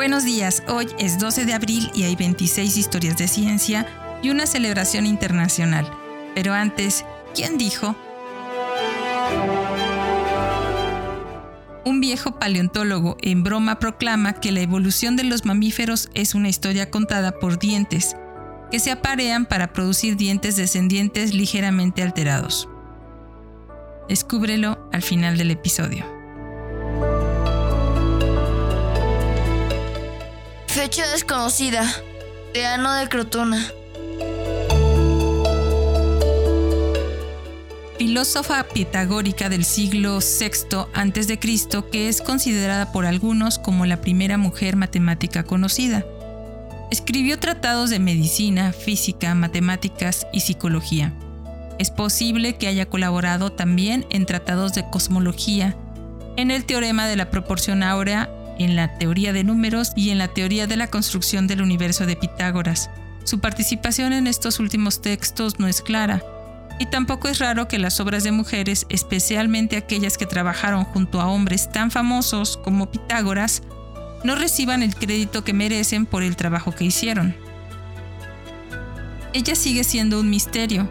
Buenos 0.00 0.24
días, 0.24 0.62
hoy 0.66 0.86
es 0.98 1.18
12 1.18 1.44
de 1.44 1.52
abril 1.52 1.90
y 1.92 2.04
hay 2.04 2.16
26 2.16 2.78
historias 2.78 3.18
de 3.18 3.28
ciencia 3.28 3.86
y 4.22 4.30
una 4.30 4.46
celebración 4.46 5.04
internacional. 5.04 5.86
Pero 6.34 6.54
antes, 6.54 7.04
¿quién 7.34 7.58
dijo? 7.58 7.94
Un 11.84 12.00
viejo 12.00 12.38
paleontólogo 12.38 13.18
en 13.20 13.42
broma 13.42 13.78
proclama 13.78 14.32
que 14.32 14.52
la 14.52 14.60
evolución 14.60 15.16
de 15.16 15.24
los 15.24 15.44
mamíferos 15.44 16.08
es 16.14 16.34
una 16.34 16.48
historia 16.48 16.90
contada 16.90 17.32
por 17.32 17.58
dientes, 17.58 18.16
que 18.70 18.80
se 18.80 18.92
aparean 18.92 19.44
para 19.44 19.74
producir 19.74 20.16
dientes 20.16 20.56
descendientes 20.56 21.34
ligeramente 21.34 22.02
alterados. 22.02 22.70
Descúbrelo 24.08 24.88
al 24.94 25.02
final 25.02 25.36
del 25.36 25.50
episodio. 25.50 26.19
Fecha 30.80 31.06
desconocida. 31.08 31.84
Teano 32.54 32.94
de 32.94 33.06
Crotona. 33.10 33.70
Filósofa 37.98 38.62
pitagórica 38.62 39.50
del 39.50 39.66
siglo 39.66 40.20
VI 40.20 40.86
a.C., 40.94 41.38
que 41.92 42.08
es 42.08 42.22
considerada 42.22 42.92
por 42.92 43.04
algunos 43.04 43.58
como 43.58 43.84
la 43.84 44.00
primera 44.00 44.38
mujer 44.38 44.76
matemática 44.76 45.42
conocida. 45.44 46.06
Escribió 46.90 47.38
tratados 47.38 47.90
de 47.90 47.98
medicina, 47.98 48.72
física, 48.72 49.34
matemáticas 49.34 50.26
y 50.32 50.40
psicología. 50.40 51.12
Es 51.78 51.90
posible 51.90 52.56
que 52.56 52.68
haya 52.68 52.86
colaborado 52.86 53.52
también 53.52 54.06
en 54.08 54.24
tratados 54.24 54.72
de 54.72 54.88
cosmología, 54.88 55.76
en 56.38 56.50
el 56.50 56.64
teorema 56.64 57.06
de 57.06 57.16
la 57.16 57.30
proporción 57.30 57.82
áurea, 57.82 58.30
en 58.60 58.76
la 58.76 58.98
teoría 58.98 59.32
de 59.32 59.42
números 59.42 59.92
y 59.96 60.10
en 60.10 60.18
la 60.18 60.28
teoría 60.28 60.66
de 60.66 60.76
la 60.76 60.88
construcción 60.88 61.46
del 61.46 61.62
universo 61.62 62.04
de 62.04 62.14
Pitágoras. 62.14 62.90
Su 63.24 63.40
participación 63.40 64.12
en 64.12 64.26
estos 64.26 64.60
últimos 64.60 65.00
textos 65.00 65.58
no 65.58 65.66
es 65.66 65.80
clara, 65.80 66.22
y 66.78 66.86
tampoco 66.86 67.28
es 67.28 67.38
raro 67.38 67.68
que 67.68 67.78
las 67.78 68.00
obras 68.00 68.22
de 68.22 68.32
mujeres, 68.32 68.86
especialmente 68.88 69.76
aquellas 69.76 70.18
que 70.18 70.26
trabajaron 70.26 70.84
junto 70.84 71.20
a 71.20 71.26
hombres 71.26 71.70
tan 71.72 71.90
famosos 71.90 72.58
como 72.58 72.90
Pitágoras, 72.90 73.62
no 74.24 74.34
reciban 74.34 74.82
el 74.82 74.94
crédito 74.94 75.42
que 75.42 75.54
merecen 75.54 76.04
por 76.04 76.22
el 76.22 76.36
trabajo 76.36 76.72
que 76.72 76.84
hicieron. 76.84 77.34
Ella 79.32 79.54
sigue 79.54 79.84
siendo 79.84 80.20
un 80.20 80.28
misterio, 80.28 80.90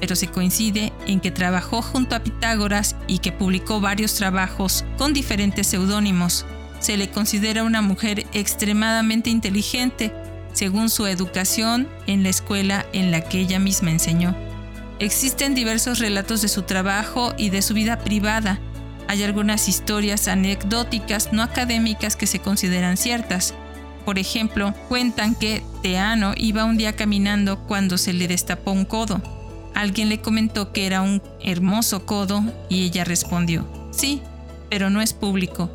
pero 0.00 0.16
se 0.16 0.26
coincide 0.26 0.92
en 1.06 1.20
que 1.20 1.30
trabajó 1.30 1.80
junto 1.80 2.16
a 2.16 2.24
Pitágoras 2.24 2.96
y 3.06 3.18
que 3.18 3.30
publicó 3.30 3.80
varios 3.80 4.14
trabajos 4.14 4.84
con 4.98 5.12
diferentes 5.12 5.68
seudónimos. 5.68 6.44
Se 6.84 6.98
le 6.98 7.08
considera 7.08 7.64
una 7.64 7.80
mujer 7.80 8.26
extremadamente 8.34 9.30
inteligente, 9.30 10.12
según 10.52 10.90
su 10.90 11.06
educación 11.06 11.88
en 12.06 12.22
la 12.22 12.28
escuela 12.28 12.84
en 12.92 13.10
la 13.10 13.22
que 13.22 13.40
ella 13.40 13.58
misma 13.58 13.90
enseñó. 13.90 14.36
Existen 14.98 15.54
diversos 15.54 15.98
relatos 15.98 16.42
de 16.42 16.48
su 16.48 16.60
trabajo 16.60 17.32
y 17.38 17.48
de 17.48 17.62
su 17.62 17.72
vida 17.72 18.00
privada. 18.00 18.60
Hay 19.08 19.22
algunas 19.22 19.66
historias 19.66 20.28
anecdóticas 20.28 21.32
no 21.32 21.42
académicas 21.42 22.16
que 22.16 22.26
se 22.26 22.40
consideran 22.40 22.98
ciertas. 22.98 23.54
Por 24.04 24.18
ejemplo, 24.18 24.74
cuentan 24.90 25.34
que 25.36 25.62
Teano 25.80 26.34
iba 26.36 26.66
un 26.66 26.76
día 26.76 26.92
caminando 26.92 27.60
cuando 27.60 27.96
se 27.96 28.12
le 28.12 28.28
destapó 28.28 28.72
un 28.72 28.84
codo. 28.84 29.22
Alguien 29.74 30.10
le 30.10 30.20
comentó 30.20 30.70
que 30.70 30.84
era 30.84 31.00
un 31.00 31.22
hermoso 31.42 32.04
codo 32.04 32.44
y 32.68 32.84
ella 32.84 33.04
respondió, 33.04 33.66
sí, 33.90 34.20
pero 34.68 34.90
no 34.90 35.00
es 35.00 35.14
público. 35.14 35.70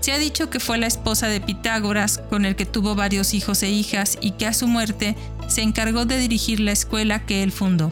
Se 0.00 0.12
ha 0.12 0.18
dicho 0.18 0.50
que 0.50 0.60
fue 0.60 0.78
la 0.78 0.86
esposa 0.86 1.26
de 1.28 1.40
Pitágoras, 1.40 2.18
con 2.30 2.44
el 2.44 2.54
que 2.54 2.66
tuvo 2.66 2.94
varios 2.94 3.34
hijos 3.34 3.62
e 3.62 3.70
hijas 3.70 4.18
y 4.20 4.32
que 4.32 4.46
a 4.46 4.52
su 4.52 4.68
muerte 4.68 5.16
se 5.48 5.62
encargó 5.62 6.04
de 6.04 6.18
dirigir 6.18 6.60
la 6.60 6.72
escuela 6.72 7.26
que 7.26 7.42
él 7.42 7.52
fundó. 7.52 7.90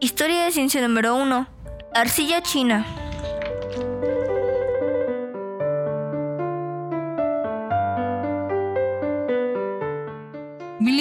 Historia 0.00 0.44
de 0.44 0.52
ciencia 0.52 0.80
número 0.80 1.16
1. 1.16 1.48
Arcilla 1.94 2.42
china. 2.42 3.05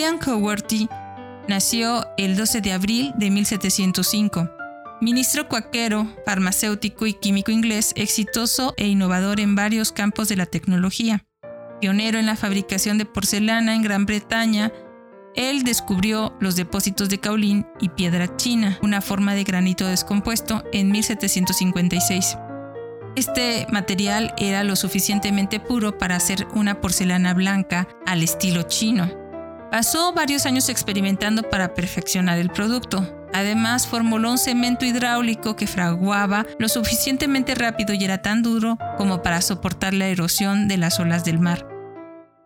William 0.05 0.23
Cowerty 0.23 0.87
nació 1.47 2.05
el 2.17 2.37
12 2.37 2.61
de 2.61 2.73
abril 2.73 3.11
de 3.17 3.31
1705. 3.31 4.47
Ministro 5.01 5.49
cuaquero, 5.49 6.07
farmacéutico 6.27 7.07
y 7.07 7.13
químico 7.15 7.49
inglés, 7.49 7.91
exitoso 7.95 8.75
e 8.77 8.87
innovador 8.87 9.39
en 9.39 9.55
varios 9.55 9.91
campos 9.91 10.29
de 10.29 10.35
la 10.35 10.45
tecnología. 10.45 11.25
Pionero 11.81 12.19
en 12.19 12.27
la 12.27 12.35
fabricación 12.35 12.99
de 12.99 13.05
porcelana 13.05 13.73
en 13.73 13.81
Gran 13.81 14.05
Bretaña, 14.05 14.71
él 15.35 15.63
descubrió 15.63 16.37
los 16.39 16.55
depósitos 16.55 17.09
de 17.09 17.19
caolín 17.19 17.65
y 17.79 17.89
piedra 17.89 18.37
china, 18.37 18.77
una 18.83 19.01
forma 19.01 19.33
de 19.33 19.43
granito 19.43 19.87
descompuesto, 19.87 20.63
en 20.71 20.91
1756. 20.91 22.37
Este 23.15 23.65
material 23.71 24.35
era 24.37 24.63
lo 24.63 24.75
suficientemente 24.75 25.59
puro 25.59 25.97
para 25.97 26.15
hacer 26.15 26.45
una 26.53 26.79
porcelana 26.79 27.33
blanca 27.33 27.87
al 28.05 28.21
estilo 28.21 28.61
chino. 28.63 29.24
Pasó 29.71 30.13
varios 30.13 30.45
años 30.45 30.69
experimentando 30.69 31.43
para 31.43 31.73
perfeccionar 31.73 32.37
el 32.37 32.49
producto. 32.49 33.27
Además, 33.33 33.87
formuló 33.87 34.31
un 34.31 34.37
cemento 34.37 34.85
hidráulico 34.85 35.55
que 35.55 35.67
fraguaba 35.67 36.45
lo 36.59 36.69
suficientemente 36.69 37.55
rápido 37.55 37.93
y 37.93 38.03
era 38.03 38.21
tan 38.21 38.41
duro 38.41 38.77
como 38.97 39.21
para 39.21 39.41
soportar 39.41 39.93
la 39.93 40.07
erosión 40.07 40.67
de 40.67 40.77
las 40.77 40.99
olas 40.99 41.25
del 41.25 41.39
mar. 41.39 41.67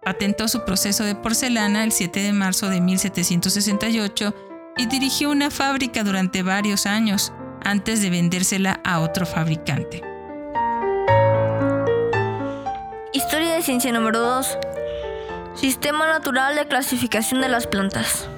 Patentó 0.03 0.47
su 0.47 0.65
proceso 0.65 1.03
de 1.03 1.13
porcelana 1.13 1.83
el 1.83 1.91
7 1.91 2.21
de 2.21 2.33
marzo 2.33 2.69
de 2.69 2.81
1768 2.81 4.33
y 4.77 4.85
dirigió 4.87 5.29
una 5.29 5.51
fábrica 5.51 6.03
durante 6.03 6.41
varios 6.41 6.85
años 6.85 7.33
antes 7.63 8.01
de 8.01 8.09
vendérsela 8.09 8.79
a 8.83 9.01
otro 9.01 9.25
fabricante. 9.25 10.01
Historia 13.13 13.53
de 13.53 13.61
ciencia 13.61 13.91
número 13.91 14.19
2. 14.19 14.57
Sistema 15.59 16.07
natural 16.07 16.55
de 16.55 16.67
clasificación 16.67 17.41
de 17.41 17.49
las 17.49 17.67
plantas. 17.67 18.29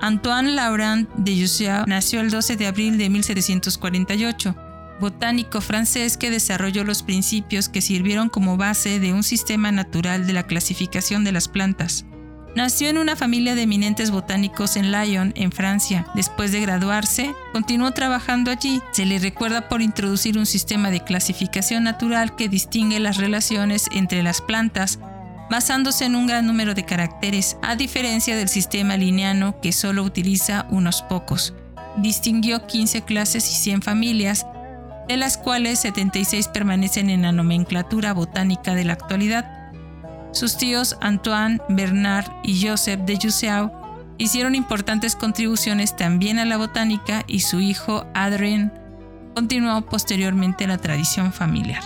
Antoine 0.00 0.52
Laurent 0.52 1.08
de 1.14 1.38
Jussieu 1.38 1.84
nació 1.86 2.22
el 2.22 2.30
12 2.30 2.56
de 2.56 2.66
abril 2.66 2.96
de 2.96 3.10
1748 3.10 4.54
botánico 5.00 5.60
francés 5.60 6.16
que 6.16 6.30
desarrolló 6.30 6.84
los 6.84 7.02
principios 7.02 7.68
que 7.68 7.80
sirvieron 7.80 8.28
como 8.28 8.56
base 8.56 9.00
de 9.00 9.12
un 9.12 9.22
sistema 9.22 9.72
natural 9.72 10.26
de 10.26 10.34
la 10.34 10.46
clasificación 10.46 11.24
de 11.24 11.32
las 11.32 11.48
plantas. 11.48 12.04
Nació 12.56 12.88
en 12.88 12.98
una 12.98 13.14
familia 13.14 13.54
de 13.54 13.62
eminentes 13.62 14.10
botánicos 14.10 14.76
en 14.76 14.90
Lyon, 14.90 15.32
en 15.36 15.52
Francia. 15.52 16.06
Después 16.14 16.50
de 16.50 16.60
graduarse, 16.60 17.32
continuó 17.52 17.92
trabajando 17.92 18.50
allí. 18.50 18.82
Se 18.90 19.06
le 19.06 19.20
recuerda 19.20 19.68
por 19.68 19.82
introducir 19.82 20.36
un 20.36 20.46
sistema 20.46 20.90
de 20.90 21.04
clasificación 21.04 21.84
natural 21.84 22.34
que 22.34 22.48
distingue 22.48 22.98
las 22.98 23.18
relaciones 23.18 23.86
entre 23.92 24.24
las 24.24 24.40
plantas, 24.40 24.98
basándose 25.48 26.06
en 26.06 26.16
un 26.16 26.26
gran 26.26 26.44
número 26.44 26.74
de 26.74 26.84
caracteres, 26.84 27.56
a 27.62 27.76
diferencia 27.76 28.36
del 28.36 28.48
sistema 28.48 28.96
lineano 28.96 29.60
que 29.60 29.70
solo 29.70 30.02
utiliza 30.02 30.66
unos 30.70 31.02
pocos. 31.02 31.54
Distinguió 31.98 32.66
15 32.66 33.02
clases 33.02 33.48
y 33.48 33.54
100 33.54 33.82
familias, 33.82 34.44
de 35.06 35.16
las 35.16 35.38
cuales 35.38 35.78
76 35.80 36.48
permanecen 36.48 37.10
en 37.10 37.22
la 37.22 37.32
nomenclatura 37.32 38.12
botánica 38.12 38.74
de 38.74 38.84
la 38.84 38.94
actualidad. 38.94 39.59
Sus 40.32 40.56
tíos 40.56 40.96
Antoine, 41.00 41.60
Bernard 41.68 42.30
y 42.44 42.66
Joseph 42.66 43.00
de 43.00 43.18
Jussieu 43.20 43.70
hicieron 44.16 44.54
importantes 44.54 45.16
contribuciones 45.16 45.96
también 45.96 46.38
a 46.38 46.44
la 46.44 46.56
botánica 46.56 47.24
y 47.26 47.40
su 47.40 47.60
hijo 47.60 48.06
Adrien 48.14 48.72
continuó 49.34 49.80
posteriormente 49.82 50.66
la 50.66 50.78
tradición 50.78 51.32
familiar. 51.32 51.82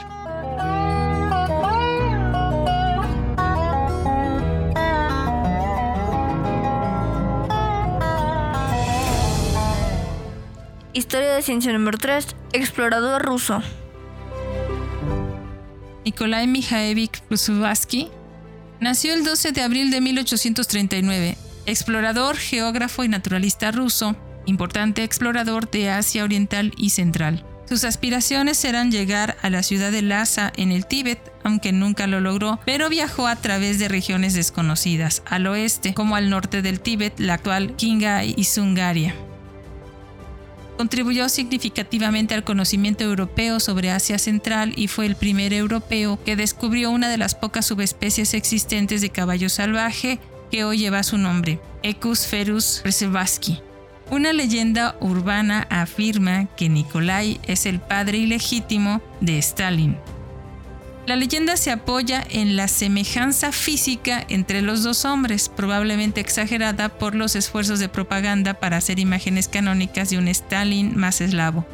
Historia 10.93 11.35
de 11.35 11.43
ciencia 11.43 11.73
número 11.73 11.99
3. 11.99 12.37
Explorador 12.53 13.23
ruso. 13.23 13.63
Nikolai 16.05 16.47
Mikhaevich 16.47 17.23
Przewalski 17.29 18.11
nació 18.81 19.15
el 19.15 19.25
12 19.25 19.53
de 19.53 19.63
abril 19.63 19.91
de 19.91 20.01
1839. 20.01 21.37
Explorador, 21.67 22.37
geógrafo 22.37 23.05
y 23.05 23.09
naturalista 23.09 23.71
ruso, 23.71 24.17
importante 24.47 25.03
explorador 25.03 25.71
de 25.71 25.91
Asia 25.91 26.25
Oriental 26.25 26.73
y 26.77 26.91
Central. 26.91 27.45
Sus 27.67 27.85
aspiraciones 27.85 28.63
eran 28.65 28.91
llegar 28.91 29.37
a 29.41 29.49
la 29.49 29.63
ciudad 29.63 29.91
de 29.91 30.03
Lhasa 30.03 30.53
en 30.57 30.71
el 30.71 30.87
Tíbet, 30.87 31.19
aunque 31.45 31.73
nunca 31.73 32.07
lo 32.07 32.21
logró, 32.21 32.61
pero 32.67 32.91
viajó 32.91 33.27
a 33.27 33.37
través 33.37 33.79
de 33.79 33.89
regiones 33.89 34.35
desconocidas, 34.35 35.23
al 35.25 35.47
oeste, 35.47 35.95
como 35.95 36.17
al 36.17 36.29
norte 36.29 36.61
del 36.61 36.81
Tíbet, 36.81 37.19
la 37.19 37.35
actual 37.35 37.75
Qinghai 37.77 38.35
y 38.37 38.45
Sungaria. 38.45 39.15
Contribuyó 40.77 41.29
significativamente 41.29 42.35
al 42.35 42.43
conocimiento 42.43 43.05
europeo 43.05 43.61
sobre 43.61 43.91
Asia 43.91 44.19
Central 44.19 44.73
y 44.77 44.89
fue 44.89 45.07
el 45.07 45.15
primer 45.15 45.53
europeo 45.53 46.19
que 46.25 46.37
descubrió 46.37 46.91
una 46.91 47.09
de 47.09 47.19
las 47.19 47.35
pocas 47.35 47.67
subespecies 47.67 48.35
existentes 48.35 49.01
de 49.01 49.11
caballo 49.11 49.49
salvaje 49.49 50.19
que 50.51 50.65
hoy 50.65 50.79
lleva 50.79 51.03
su 51.03 51.17
nombre, 51.17 51.61
Equus 51.83 52.27
ferus 52.27 52.81
reservaski. 52.85 53.61
Una 54.11 54.33
leyenda 54.33 54.97
urbana 55.01 55.67
afirma 55.71 56.47
que 56.57 56.69
Nikolai 56.69 57.41
es 57.45 57.67
el 57.67 57.81
padre 57.81 58.19
ilegítimo 58.19 59.01
de 59.21 59.39
Stalin. 59.39 59.97
La 61.07 61.17
leyenda 61.17 61.59
se 61.59 61.71
apoya 61.71 62.25
en 62.31 62.57
la 62.57 62.67
semejanza 62.67 63.53
física 63.53 64.25
entre 64.31 64.63
los 64.63 64.83
dos 64.83 65.05
hombres, 65.05 65.51
probablemente 65.51 66.23
exagerada 66.23 66.89
por 66.89 67.15
los 67.15 67.37
esfuerzos 67.37 67.79
de 67.79 67.91
propaganda 67.91 68.55
para 68.55 68.79
hacer 68.79 68.99
imágenes 68.99 69.49
canónicas 69.49 70.09
de 70.09 70.17
un 70.17 70.29
Stalin 70.29 70.97
más 70.97 71.21
eslavo. 71.21 71.67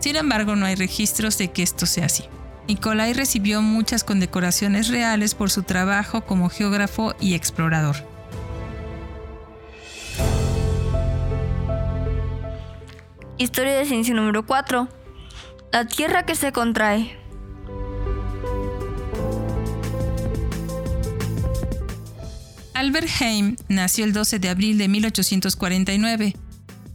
Sin 0.00 0.16
embargo, 0.16 0.56
no 0.56 0.66
hay 0.66 0.74
registros 0.74 1.38
de 1.38 1.52
que 1.52 1.62
esto 1.62 1.86
sea 1.86 2.06
así. 2.06 2.24
Nikolai 2.66 3.12
recibió 3.12 3.62
muchas 3.62 4.02
condecoraciones 4.02 4.88
reales 4.88 5.36
por 5.36 5.48
su 5.48 5.62
trabajo 5.62 6.22
como 6.22 6.48
geógrafo 6.48 7.14
y 7.20 7.34
explorador. 7.34 7.96
Historia 13.38 13.76
de 13.76 13.84
ciencia 13.84 14.12
número 14.12 14.44
4. 14.44 14.88
La 15.70 15.84
Tierra 15.86 16.26
que 16.26 16.34
se 16.34 16.50
contrae. 16.50 17.25
Albert 22.76 23.08
Heim 23.22 23.56
nació 23.70 24.04
el 24.04 24.12
12 24.12 24.38
de 24.38 24.50
abril 24.50 24.76
de 24.76 24.86
1849, 24.88 26.36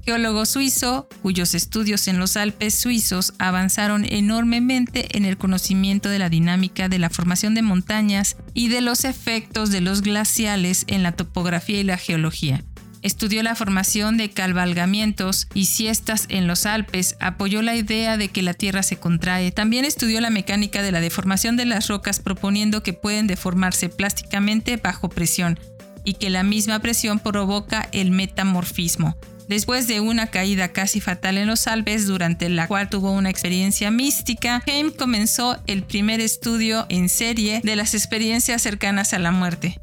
geólogo 0.05 0.45
suizo 0.45 1.09
cuyos 1.23 1.55
estudios 1.55 2.07
en 2.07 2.19
los 2.19 2.37
Alpes 2.37 2.75
suizos 2.75 3.33
avanzaron 3.39 4.05
enormemente 4.07 5.17
en 5.17 5.25
el 5.25 5.39
conocimiento 5.39 6.07
de 6.09 6.19
la 6.19 6.29
dinámica 6.29 6.87
de 6.87 6.99
la 6.99 7.09
formación 7.09 7.55
de 7.55 7.63
montañas 7.63 8.37
y 8.53 8.67
de 8.67 8.81
los 8.81 9.05
efectos 9.05 9.71
de 9.71 9.81
los 9.81 10.03
glaciales 10.03 10.83
en 10.85 11.01
la 11.01 11.13
topografía 11.13 11.79
y 11.79 11.83
la 11.83 11.97
geología. 11.97 12.63
Estudió 13.01 13.41
la 13.41 13.55
formación 13.55 14.17
de 14.17 14.29
cabalgamientos 14.29 15.47
y 15.55 15.65
siestas 15.65 16.27
en 16.29 16.45
los 16.45 16.67
Alpes, 16.67 17.15
apoyó 17.19 17.63
la 17.63 17.75
idea 17.75 18.15
de 18.15 18.27
que 18.27 18.43
la 18.43 18.53
Tierra 18.53 18.83
se 18.83 18.97
contrae. 18.97 19.51
También 19.51 19.85
estudió 19.85 20.21
la 20.21 20.29
mecánica 20.29 20.83
de 20.83 20.91
la 20.91 21.01
deformación 21.01 21.57
de 21.57 21.65
las 21.65 21.87
rocas 21.87 22.19
proponiendo 22.19 22.83
que 22.83 22.93
pueden 22.93 23.25
deformarse 23.25 23.89
plásticamente 23.89 24.77
bajo 24.77 25.09
presión 25.09 25.59
y 26.03 26.13
que 26.13 26.29
la 26.29 26.43
misma 26.43 26.79
presión 26.79 27.19
provoca 27.19 27.89
el 27.91 28.11
metamorfismo. 28.11 29.17
Después 29.47 29.87
de 29.87 29.99
una 29.99 30.27
caída 30.27 30.69
casi 30.69 31.01
fatal 31.01 31.37
en 31.37 31.47
los 31.47 31.67
Alpes, 31.67 32.07
durante 32.07 32.47
la 32.47 32.67
cual 32.67 32.89
tuvo 32.89 33.11
una 33.11 33.29
experiencia 33.29 33.91
mística, 33.91 34.63
Heim 34.65 34.91
comenzó 34.91 35.61
el 35.67 35.83
primer 35.83 36.21
estudio 36.21 36.85
en 36.87 37.09
serie 37.09 37.59
de 37.61 37.75
las 37.75 37.93
experiencias 37.93 38.61
cercanas 38.61 39.13
a 39.13 39.19
la 39.19 39.31
muerte. 39.31 39.77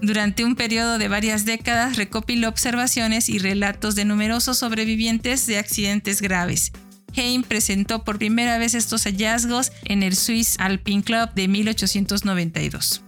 Durante 0.00 0.44
un 0.44 0.56
periodo 0.56 0.96
de 0.96 1.08
varias 1.08 1.44
décadas 1.44 1.96
recopiló 1.96 2.48
observaciones 2.48 3.28
y 3.28 3.38
relatos 3.38 3.94
de 3.94 4.06
numerosos 4.06 4.56
sobrevivientes 4.56 5.46
de 5.46 5.58
accidentes 5.58 6.22
graves. 6.22 6.72
Heim 7.14 7.42
presentó 7.42 8.04
por 8.04 8.18
primera 8.18 8.56
vez 8.56 8.74
estos 8.74 9.04
hallazgos 9.04 9.72
en 9.84 10.02
el 10.02 10.16
Swiss 10.16 10.56
Alpine 10.58 11.02
Club 11.02 11.34
de 11.34 11.48
1892. 11.48 13.02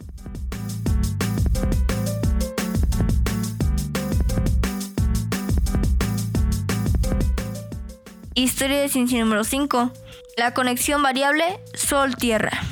Historia 8.34 8.81
de 8.81 8.88
ciencia 8.88 9.20
número 9.20 9.44
5. 9.44 9.93
La 10.38 10.55
conexión 10.55 11.02
variable 11.02 11.44
Sol-Tierra. 11.75 12.62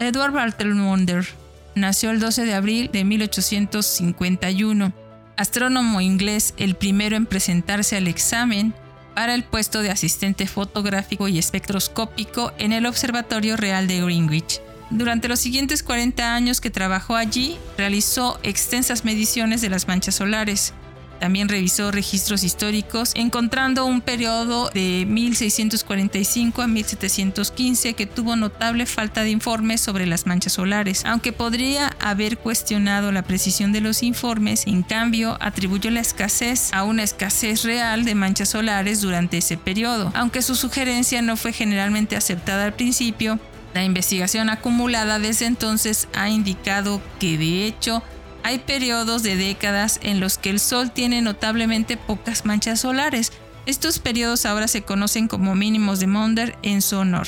Edward 0.00 0.32
Bartelmonder 0.32 1.26
nació 1.74 2.12
el 2.12 2.20
12 2.20 2.46
de 2.46 2.54
abril 2.54 2.90
de 2.90 3.04
1851, 3.04 4.92
astrónomo 5.36 6.00
inglés, 6.00 6.54
el 6.56 6.76
primero 6.76 7.16
en 7.16 7.26
presentarse 7.26 7.96
al 7.96 8.08
examen 8.08 8.72
para 9.14 9.34
el 9.34 9.44
puesto 9.44 9.82
de 9.82 9.90
asistente 9.90 10.46
fotográfico 10.46 11.28
y 11.28 11.38
espectroscópico 11.38 12.54
en 12.56 12.72
el 12.72 12.86
Observatorio 12.86 13.58
Real 13.58 13.86
de 13.86 14.00
Greenwich. 14.00 14.62
Durante 14.90 15.28
los 15.28 15.40
siguientes 15.40 15.82
40 15.82 16.34
años 16.34 16.60
que 16.60 16.70
trabajó 16.70 17.16
allí, 17.16 17.56
realizó 17.76 18.38
extensas 18.42 19.04
mediciones 19.04 19.60
de 19.60 19.68
las 19.68 19.88
manchas 19.88 20.14
solares, 20.14 20.72
también 21.18 21.48
revisó 21.48 21.90
registros 21.90 22.44
históricos, 22.44 23.12
encontrando 23.14 23.86
un 23.86 24.00
periodo 24.00 24.70
de 24.70 25.06
1645 25.08 26.62
a 26.62 26.66
1715 26.66 27.94
que 27.94 28.06
tuvo 28.06 28.36
notable 28.36 28.86
falta 28.86 29.22
de 29.22 29.30
informes 29.30 29.80
sobre 29.80 30.06
las 30.06 30.26
manchas 30.26 30.54
solares. 30.54 31.04
Aunque 31.04 31.32
podría 31.32 31.88
haber 32.00 32.38
cuestionado 32.38 33.12
la 33.12 33.22
precisión 33.22 33.72
de 33.72 33.80
los 33.80 34.02
informes, 34.02 34.66
en 34.66 34.82
cambio 34.82 35.36
atribuyó 35.40 35.90
la 35.90 36.00
escasez 36.00 36.72
a 36.72 36.84
una 36.84 37.02
escasez 37.02 37.62
real 37.64 38.04
de 38.04 38.14
manchas 38.14 38.50
solares 38.50 39.00
durante 39.00 39.38
ese 39.38 39.56
periodo. 39.56 40.12
Aunque 40.14 40.42
su 40.42 40.54
sugerencia 40.54 41.22
no 41.22 41.36
fue 41.36 41.52
generalmente 41.52 42.16
aceptada 42.16 42.64
al 42.64 42.74
principio, 42.74 43.40
la 43.76 43.84
investigación 43.84 44.48
acumulada 44.48 45.18
desde 45.18 45.44
entonces 45.44 46.08
ha 46.14 46.30
indicado 46.30 47.02
que 47.20 47.36
de 47.36 47.66
hecho 47.66 48.02
hay 48.42 48.60
periodos 48.60 49.22
de 49.22 49.36
décadas 49.36 50.00
en 50.02 50.18
los 50.18 50.38
que 50.38 50.48
el 50.48 50.60
Sol 50.60 50.92
tiene 50.92 51.20
notablemente 51.20 51.98
pocas 51.98 52.46
manchas 52.46 52.80
solares. 52.80 53.32
Estos 53.66 53.98
periodos 53.98 54.46
ahora 54.46 54.66
se 54.66 54.80
conocen 54.80 55.28
como 55.28 55.54
mínimos 55.54 56.00
de 56.00 56.06
Maunder 56.06 56.56
en 56.62 56.80
su 56.80 56.96
honor. 56.96 57.26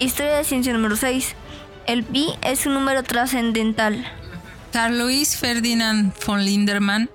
Historia 0.00 0.38
de 0.38 0.44
ciencia 0.44 0.72
número 0.72 0.96
6. 0.96 1.34
El 1.86 2.04
pi 2.04 2.32
es 2.40 2.64
un 2.64 2.72
número 2.72 3.02
trascendental. 3.02 4.02
Carl 4.72 4.98
Louis 4.98 5.36
Ferdinand 5.36 6.14
von 6.24 6.42
Lindermann 6.42 7.10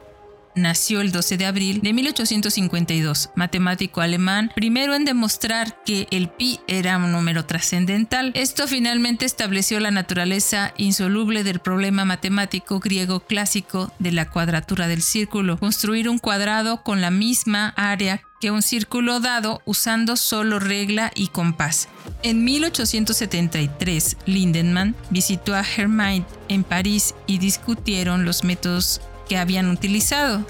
nació 0.55 1.01
el 1.01 1.11
12 1.11 1.37
de 1.37 1.45
abril 1.45 1.81
de 1.81 1.93
1852, 1.93 3.31
matemático 3.35 4.01
alemán, 4.01 4.51
primero 4.55 4.95
en 4.95 5.05
demostrar 5.05 5.81
que 5.85 6.07
el 6.11 6.29
pi 6.29 6.59
era 6.67 6.97
un 6.97 7.11
número 7.11 7.45
trascendental. 7.45 8.31
Esto 8.35 8.67
finalmente 8.67 9.25
estableció 9.25 9.79
la 9.79 9.91
naturaleza 9.91 10.73
insoluble 10.77 11.43
del 11.43 11.59
problema 11.59 12.05
matemático 12.05 12.79
griego 12.79 13.19
clásico 13.19 13.91
de 13.99 14.11
la 14.11 14.29
cuadratura 14.29 14.87
del 14.87 15.01
círculo, 15.01 15.57
construir 15.57 16.09
un 16.09 16.19
cuadrado 16.19 16.83
con 16.83 17.01
la 17.01 17.11
misma 17.11 17.69
área 17.75 18.21
que 18.39 18.51
un 18.51 18.61
círculo 18.61 19.19
dado 19.19 19.61
usando 19.65 20.15
solo 20.17 20.59
regla 20.59 21.11
y 21.15 21.27
compás. 21.27 21.87
En 22.21 22.43
1873, 22.43 24.17
Lindemann 24.25 24.95
visitó 25.09 25.55
a 25.55 25.63
Hermite 25.63 26.27
en 26.49 26.63
París 26.63 27.15
y 27.27 27.37
discutieron 27.37 28.25
los 28.25 28.43
métodos 28.43 29.01
que 29.27 29.37
habían 29.37 29.69
utilizado. 29.69 30.45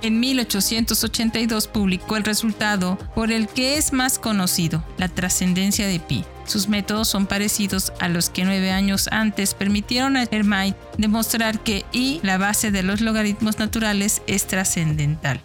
En 0.00 0.20
1882 0.20 1.66
publicó 1.66 2.16
el 2.16 2.24
resultado 2.24 2.96
por 3.14 3.32
el 3.32 3.48
que 3.48 3.78
es 3.78 3.92
más 3.92 4.18
conocido, 4.18 4.84
la 4.96 5.08
trascendencia 5.08 5.88
de 5.88 5.98
pi. 5.98 6.24
Sus 6.46 6.68
métodos 6.68 7.08
son 7.08 7.26
parecidos 7.26 7.92
a 8.00 8.08
los 8.08 8.30
que 8.30 8.44
nueve 8.44 8.70
años 8.70 9.08
antes 9.10 9.54
permitieron 9.54 10.16
a 10.16 10.22
Hermite 10.22 10.78
demostrar 10.96 11.60
que 11.60 11.84
i, 11.92 12.20
la 12.22 12.38
base 12.38 12.70
de 12.70 12.84
los 12.84 13.00
logaritmos 13.00 13.58
naturales, 13.58 14.22
es 14.28 14.46
trascendental. 14.46 15.40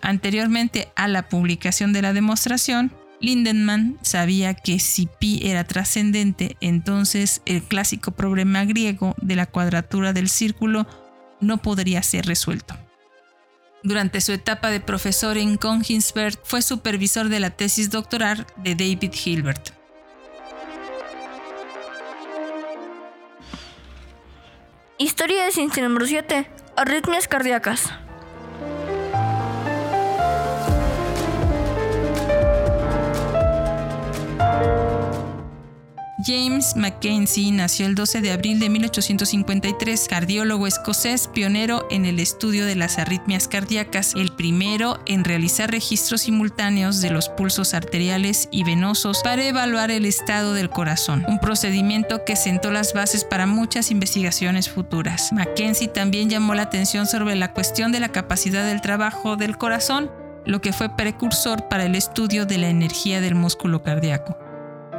Anteriormente 0.00 0.88
a 0.96 1.06
la 1.06 1.28
publicación 1.28 1.92
de 1.92 2.02
la 2.02 2.12
demostración, 2.12 2.92
Lindemann 3.20 3.98
sabía 4.02 4.52
que 4.52 4.80
si 4.80 5.08
pi 5.20 5.40
era 5.44 5.62
trascendente, 5.62 6.56
entonces 6.60 7.40
el 7.46 7.62
clásico 7.62 8.10
problema 8.10 8.64
griego 8.64 9.14
de 9.22 9.36
la 9.36 9.46
cuadratura 9.46 10.12
del 10.12 10.28
círculo 10.28 10.86
no 11.42 11.58
podría 11.58 12.02
ser 12.02 12.24
resuelto. 12.24 12.74
Durante 13.82 14.20
su 14.20 14.32
etapa 14.32 14.70
de 14.70 14.80
profesor 14.80 15.36
en 15.36 15.56
Königsberg 15.58 16.38
fue 16.44 16.62
supervisor 16.62 17.28
de 17.28 17.40
la 17.40 17.50
tesis 17.50 17.90
doctoral 17.90 18.46
de 18.56 18.74
David 18.74 19.12
Hilbert. 19.24 19.70
Historia 24.98 25.44
de 25.44 25.50
7. 25.50 26.50
Arritmias 26.76 27.26
cardíacas. 27.26 27.92
James 36.24 36.76
Mackenzie 36.76 37.50
nació 37.50 37.86
el 37.86 37.96
12 37.96 38.20
de 38.20 38.30
abril 38.30 38.60
de 38.60 38.68
1853, 38.68 40.06
cardiólogo 40.08 40.68
escocés, 40.68 41.26
pionero 41.26 41.88
en 41.90 42.04
el 42.04 42.20
estudio 42.20 42.64
de 42.64 42.76
las 42.76 42.98
arritmias 42.98 43.48
cardíacas, 43.48 44.14
el 44.14 44.30
primero 44.30 45.00
en 45.06 45.24
realizar 45.24 45.70
registros 45.70 46.22
simultáneos 46.22 47.00
de 47.00 47.10
los 47.10 47.28
pulsos 47.28 47.74
arteriales 47.74 48.48
y 48.52 48.62
venosos 48.62 49.22
para 49.24 49.44
evaluar 49.44 49.90
el 49.90 50.04
estado 50.04 50.54
del 50.54 50.70
corazón, 50.70 51.24
un 51.26 51.40
procedimiento 51.40 52.24
que 52.24 52.36
sentó 52.36 52.70
las 52.70 52.92
bases 52.92 53.24
para 53.24 53.46
muchas 53.46 53.90
investigaciones 53.90 54.68
futuras. 54.68 55.32
Mackenzie 55.32 55.88
también 55.88 56.30
llamó 56.30 56.54
la 56.54 56.62
atención 56.62 57.06
sobre 57.06 57.34
la 57.34 57.52
cuestión 57.52 57.90
de 57.90 57.98
la 57.98 58.10
capacidad 58.10 58.64
del 58.64 58.80
trabajo 58.80 59.36
del 59.36 59.58
corazón, 59.58 60.08
lo 60.44 60.60
que 60.60 60.72
fue 60.72 60.96
precursor 60.96 61.68
para 61.68 61.84
el 61.84 61.96
estudio 61.96 62.46
de 62.46 62.58
la 62.58 62.68
energía 62.68 63.20
del 63.20 63.34
músculo 63.34 63.82
cardíaco. 63.82 64.36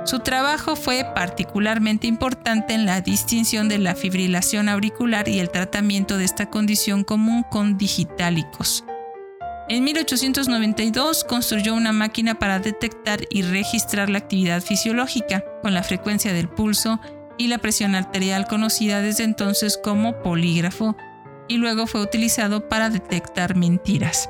Su 0.06 0.20
trabajo 0.20 0.76
fue 0.76 1.06
particularmente 1.16 2.08
importante 2.08 2.74
en 2.74 2.86
la 2.86 3.00
distinción 3.00 3.70
de 3.70 3.78
la 3.78 3.96
fibrilación 3.96 4.68
auricular 4.68 5.30
y 5.30 5.40
el 5.40 5.50
tratamiento 5.50 6.18
de 6.18 6.26
esta 6.26 6.50
condición 6.50 7.06
común 7.06 7.44
con 7.44 7.78
digitálicos. 7.78 8.84
En 9.70 9.86
1892 9.86 11.24
construyó 11.24 11.74
una 11.74 11.94
máquina 11.94 12.38
para 12.38 12.60
detectar 12.60 13.22
y 13.30 13.44
registrar 13.44 14.10
la 14.10 14.18
actividad 14.18 14.62
fisiológica 14.62 15.46
con 15.62 15.74
la 15.74 15.84
frecuencia 15.84 16.34
del 16.34 16.50
pulso 16.50 17.00
y 17.38 17.48
la 17.48 17.60
presión 17.60 17.96
arterial 17.96 18.46
conocida 18.46 19.02
desde 19.02 19.24
entonces 19.24 19.80
como 19.82 20.22
polígrafo 20.22 20.98
y 21.48 21.58
luego 21.58 21.88
fue 21.88 22.02
utilizado 22.02 22.68
para 22.68 22.90
detectar 22.90 23.56
mentiras. 23.56 24.30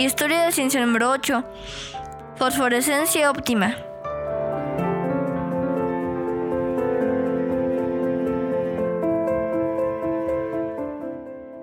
Historia 0.00 0.46
de 0.46 0.52
ciencia 0.52 0.80
número 0.80 1.10
8. 1.10 1.44
Fosforescencia 2.36 3.30
óptima. 3.30 3.76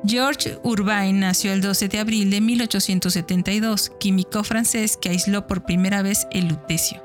George 0.06 0.60
Urbain 0.62 1.20
nació 1.20 1.52
el 1.52 1.62
12 1.62 1.88
de 1.88 1.98
abril 1.98 2.30
de 2.30 2.42
1872, 2.42 3.92
químico 4.00 4.44
francés 4.44 4.98
que 4.98 5.10
aisló 5.10 5.48
por 5.48 5.64
primera 5.64 6.04
vez 6.04 6.28
el 6.30 6.48
lutecio, 6.48 7.04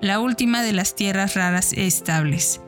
la 0.00 0.18
última 0.18 0.64
de 0.64 0.72
las 0.72 0.96
tierras 0.96 1.36
raras 1.36 1.72
estables. 1.72 2.60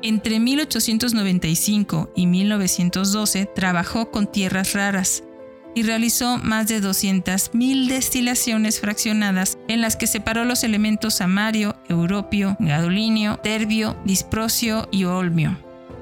Entre 0.00 0.40
1895 0.40 2.10
y 2.16 2.26
1912 2.26 3.50
trabajó 3.54 4.10
con 4.10 4.32
tierras 4.32 4.72
raras, 4.72 5.24
y 5.74 5.82
realizó 5.82 6.38
más 6.38 6.68
de 6.68 6.82
200.000 6.82 7.88
destilaciones 7.88 8.80
fraccionadas 8.80 9.58
en 9.68 9.80
las 9.80 9.96
que 9.96 10.06
separó 10.06 10.44
los 10.44 10.64
elementos 10.64 11.20
amario, 11.20 11.76
europio, 11.88 12.56
gadolinio, 12.58 13.38
terbio, 13.38 13.96
disprosio 14.04 14.88
y 14.90 15.04
olmio. 15.04 15.58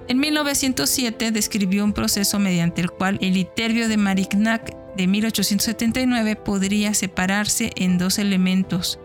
En 0.09 0.19
1907 0.19 1.31
describió 1.31 1.85
un 1.85 1.93
proceso 1.93 2.39
mediante 2.41 2.81
el 2.81 2.91
cual 2.91 3.19
el 3.21 3.37
iterbio 3.37 3.89
de 3.89 3.97
Marignac 3.97 4.77
de 4.97 5.07
1879 5.07 6.35
podría 6.35 6.95
separarse 6.95 7.71
en 7.77 7.97
dos 7.97 8.19
elementos, 8.19 8.99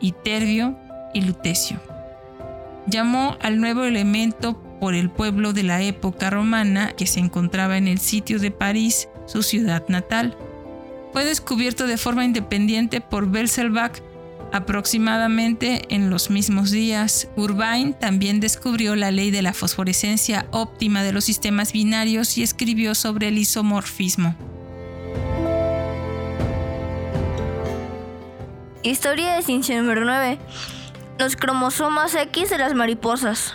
iterbio 0.00 0.78
y 1.14 1.22
lutecio. 1.22 1.80
Llamó 2.86 3.36
al 3.40 3.60
nuevo 3.60 3.84
elemento 3.84 4.60
por 4.80 4.94
el 4.94 5.10
pueblo 5.10 5.52
de 5.52 5.62
la 5.62 5.82
época 5.82 6.30
romana 6.30 6.92
que 6.96 7.06
se 7.06 7.20
encontraba 7.20 7.76
en 7.76 7.86
el 7.86 7.98
sitio 7.98 8.38
de 8.38 8.50
París 8.50 9.08
su 9.32 9.42
ciudad 9.42 9.82
natal. 9.88 10.36
Fue 11.12 11.24
descubierto 11.24 11.86
de 11.86 11.96
forma 11.96 12.24
independiente 12.24 13.00
por 13.00 13.30
Belzelbach 13.30 14.00
aproximadamente 14.52 15.82
en 15.88 16.10
los 16.10 16.28
mismos 16.28 16.70
días. 16.70 17.28
Urbain 17.36 17.94
también 17.94 18.40
descubrió 18.40 18.94
la 18.94 19.10
ley 19.10 19.30
de 19.30 19.40
la 19.40 19.54
fosforescencia 19.54 20.46
óptima 20.50 21.02
de 21.02 21.12
los 21.12 21.24
sistemas 21.24 21.72
binarios 21.72 22.36
y 22.36 22.42
escribió 22.42 22.94
sobre 22.94 23.28
el 23.28 23.38
isomorfismo. 23.38 24.36
Historia 28.82 29.34
de 29.34 29.42
ciencia 29.42 29.80
número 29.80 30.04
9. 30.04 30.38
Los 31.18 31.36
cromosomas 31.36 32.14
X 32.14 32.50
de 32.50 32.58
las 32.58 32.74
mariposas. 32.74 33.54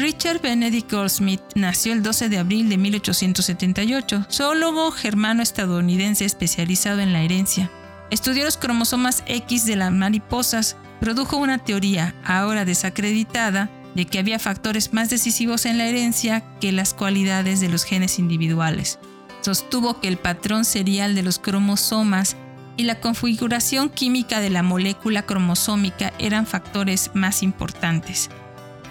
Richard 0.00 0.40
Benedict 0.40 0.90
Goldsmith 0.90 1.42
nació 1.54 1.92
el 1.92 2.02
12 2.02 2.30
de 2.30 2.38
abril 2.38 2.70
de 2.70 2.78
1878, 2.78 4.28
zoólogo 4.30 4.92
germano-estadounidense 4.92 6.24
especializado 6.24 7.00
en 7.00 7.12
la 7.12 7.20
herencia. 7.20 7.70
Estudió 8.10 8.44
los 8.44 8.56
cromosomas 8.56 9.22
X 9.26 9.66
de 9.66 9.76
las 9.76 9.92
mariposas, 9.92 10.78
produjo 11.00 11.36
una 11.36 11.58
teoría, 11.58 12.14
ahora 12.24 12.64
desacreditada, 12.64 13.68
de 13.94 14.06
que 14.06 14.18
había 14.18 14.38
factores 14.38 14.94
más 14.94 15.10
decisivos 15.10 15.66
en 15.66 15.76
la 15.76 15.84
herencia 15.84 16.44
que 16.60 16.72
las 16.72 16.94
cualidades 16.94 17.60
de 17.60 17.68
los 17.68 17.84
genes 17.84 18.18
individuales. 18.18 18.98
Sostuvo 19.42 20.00
que 20.00 20.08
el 20.08 20.16
patrón 20.16 20.64
serial 20.64 21.14
de 21.14 21.24
los 21.24 21.38
cromosomas 21.38 22.38
y 22.78 22.84
la 22.84 23.00
configuración 23.00 23.90
química 23.90 24.40
de 24.40 24.48
la 24.48 24.62
molécula 24.62 25.26
cromosómica 25.26 26.14
eran 26.18 26.46
factores 26.46 27.10
más 27.12 27.42
importantes. 27.42 28.30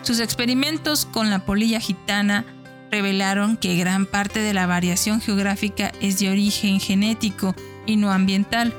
Sus 0.02 0.20
experimentos 0.20 1.06
con 1.06 1.30
la 1.30 1.40
polilla 1.46 1.80
gitana 1.80 2.46
revelaron 2.92 3.58
que 3.58 3.76
gran 3.76 4.06
parte 4.06 4.40
de 4.40 4.54
la 4.54 4.66
variación 4.66 5.22
geográfica 5.22 5.92
es 6.02 6.20
de 6.20 6.30
origen 6.30 6.80
genético 6.80 7.56
y 7.86 7.96
no 7.96 8.12
ambiental. 8.12 8.74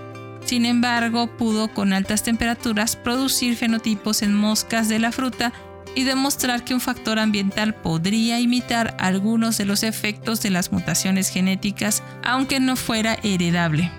Sin 0.45 0.67
embargo, 0.67 1.37
pudo 1.37 1.69
con 1.73 1.93
altas 1.93 2.23
temperaturas 2.23 2.97
producir 2.97 3.57
fenotipos 3.57 4.23
en 4.23 4.35
moscas 4.35 4.89
de 4.89 4.99
la 4.99 5.13
fruta 5.13 5.53
y 5.95 6.05
demostrar 6.05 6.65
que 6.65 6.75
un 6.75 6.81
factor 6.81 7.19
ambiental 7.19 7.75
podría 7.75 8.41
imitar 8.41 8.97
algunos 8.99 9.59
de 9.59 9.65
los 9.65 9.83
efectos 9.83 10.41
de 10.41 10.51
las 10.51 10.73
mutaciones 10.73 11.29
genéticas, 11.29 12.03
aunque 12.23 12.61
no 12.61 12.77
fuera 12.77 13.19
heredable. 13.23 13.91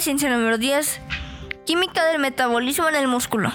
Ciencia 0.00 0.28
número 0.28 0.58
10. 0.58 1.00
Química 1.64 2.04
del 2.04 2.18
metabolismo 2.20 2.88
en 2.88 2.96
el 2.96 3.08
músculo. 3.08 3.50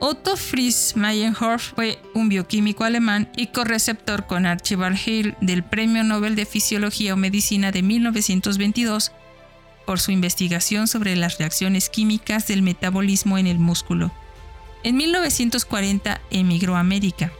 Otto 0.00 0.36
Fritz 0.36 0.96
Meyerhoff 0.96 1.74
fue 1.74 1.98
un 2.14 2.28
bioquímico 2.28 2.84
alemán 2.84 3.30
y 3.36 3.48
correceptor 3.48 4.26
con 4.26 4.44
Archibald 4.44 4.98
Hill 5.06 5.36
del 5.40 5.62
Premio 5.62 6.02
Nobel 6.02 6.34
de 6.34 6.46
Fisiología 6.46 7.14
o 7.14 7.16
Medicina 7.16 7.70
de 7.70 7.82
1922 7.82 9.12
por 9.86 10.00
su 10.00 10.10
investigación 10.10 10.88
sobre 10.88 11.16
las 11.16 11.38
reacciones 11.38 11.90
químicas 11.90 12.46
del 12.46 12.62
metabolismo 12.62 13.38
en 13.38 13.46
el 13.46 13.58
músculo. 13.58 14.10
En 14.82 14.96
1940 14.96 16.20
emigró 16.30 16.76
a 16.76 16.80
América. 16.80 17.32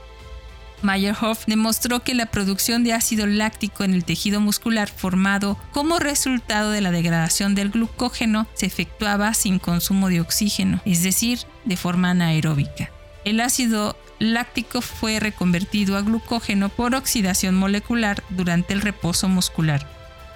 Meyerhoff 0.83 1.45
demostró 1.47 2.01
que 2.01 2.15
la 2.15 2.27
producción 2.27 2.85
de 2.85 2.93
ácido 2.93 3.27
láctico 3.27 3.85
en 3.85 3.95
el 3.95 4.05
tejido 4.05 4.41
muscular 4.41 4.91
formado 4.91 5.59
como 5.73 5.99
resultado 5.99 6.71
de 6.71 6.81
la 6.81 6.91
degradación 6.91 7.55
del 7.55 7.71
glucógeno 7.71 8.47
se 8.55 8.67
efectuaba 8.67 9.35
sin 9.35 9.59
consumo 9.59 10.09
de 10.09 10.21
oxígeno, 10.21 10.81
es 10.85 11.03
decir, 11.03 11.41
de 11.65 11.77
forma 11.77 12.11
anaeróbica. 12.11 12.91
El 13.25 13.41
ácido 13.41 13.97
láctico 14.19 14.81
fue 14.81 15.21
reconvertido 15.21 15.97
a 15.97 16.03
glucógeno 16.03 16.69
por 16.69 16.95
oxidación 16.95 17.55
molecular 17.55 18.23
durante 18.31 18.73
el 18.73 18.81
reposo 18.81 19.29
muscular. 19.29 19.87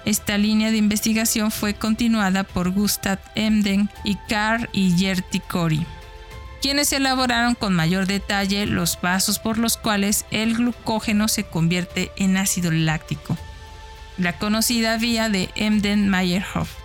Esta 0.05 0.37
línea 0.37 0.69
de 0.69 0.77
investigación 0.77 1.49
fue 1.49 1.73
continuada 1.73 2.43
por 2.43 2.69
Gustav 2.69 3.19
Emden 3.33 3.89
y 4.03 4.15
Carl 4.27 4.69
y 4.71 4.91
Gerty 4.91 5.39
Cori 5.39 5.85
quienes 6.65 6.91
elaboraron 6.93 7.53
con 7.53 7.75
mayor 7.75 8.07
detalle 8.07 8.65
los 8.65 8.99
vasos 8.99 9.37
por 9.37 9.59
los 9.59 9.77
cuales 9.77 10.25
el 10.31 10.55
glucógeno 10.55 11.27
se 11.27 11.43
convierte 11.43 12.11
en 12.15 12.37
ácido 12.37 12.71
láctico, 12.71 13.37
la 14.17 14.39
conocida 14.39 14.97
vía 14.97 15.29
de 15.29 15.51
Emden-Meyerhoff. 15.55 16.84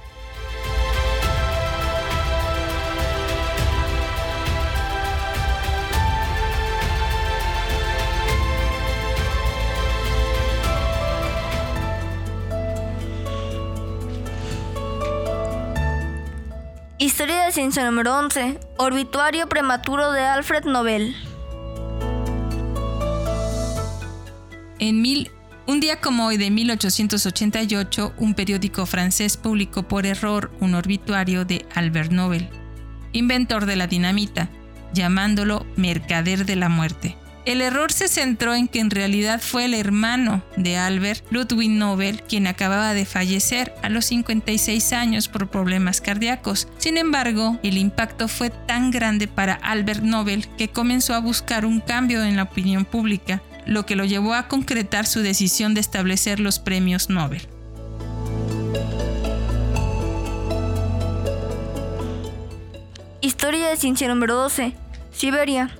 Historia 17.02 17.46
de 17.46 17.52
ciencia 17.52 17.82
número 17.86 18.14
11. 18.14 18.60
Orbituario 18.76 19.48
prematuro 19.48 20.12
de 20.12 20.20
Alfred 20.20 20.64
Nobel. 20.66 21.16
En 24.78 25.00
mil, 25.00 25.30
un 25.66 25.80
día 25.80 25.98
como 26.02 26.26
hoy 26.26 26.36
de 26.36 26.50
1888, 26.50 28.12
un 28.18 28.34
periódico 28.34 28.84
francés 28.84 29.38
publicó 29.38 29.84
por 29.84 30.04
error 30.04 30.52
un 30.60 30.74
orbituario 30.74 31.46
de 31.46 31.64
Albert 31.74 32.12
Nobel, 32.12 32.50
inventor 33.12 33.64
de 33.64 33.76
la 33.76 33.86
dinamita, 33.86 34.50
llamándolo 34.92 35.64
Mercader 35.76 36.44
de 36.44 36.56
la 36.56 36.68
Muerte. 36.68 37.16
El 37.46 37.62
error 37.62 37.90
se 37.90 38.08
centró 38.08 38.54
en 38.54 38.68
que 38.68 38.80
en 38.80 38.90
realidad 38.90 39.40
fue 39.40 39.64
el 39.64 39.72
hermano 39.72 40.42
de 40.56 40.76
Albert, 40.76 41.24
Ludwig 41.30 41.70
Nobel, 41.70 42.22
quien 42.22 42.46
acababa 42.46 42.92
de 42.92 43.06
fallecer 43.06 43.74
a 43.82 43.88
los 43.88 44.04
56 44.06 44.92
años 44.92 45.28
por 45.28 45.48
problemas 45.48 46.02
cardíacos. 46.02 46.68
Sin 46.76 46.98
embargo, 46.98 47.58
el 47.62 47.78
impacto 47.78 48.28
fue 48.28 48.50
tan 48.50 48.90
grande 48.90 49.26
para 49.26 49.54
Albert 49.54 50.02
Nobel 50.02 50.48
que 50.58 50.68
comenzó 50.68 51.14
a 51.14 51.20
buscar 51.20 51.64
un 51.64 51.80
cambio 51.80 52.22
en 52.22 52.36
la 52.36 52.42
opinión 52.42 52.84
pública, 52.84 53.42
lo 53.64 53.86
que 53.86 53.96
lo 53.96 54.04
llevó 54.04 54.34
a 54.34 54.46
concretar 54.46 55.06
su 55.06 55.20
decisión 55.20 55.72
de 55.72 55.80
establecer 55.80 56.40
los 56.40 56.58
premios 56.58 57.08
Nobel. 57.08 57.48
Historia 63.22 63.68
de 63.70 63.76
ciencia 63.76 64.08
número 64.08 64.34
12. 64.34 64.74
Siberia. 65.12 65.70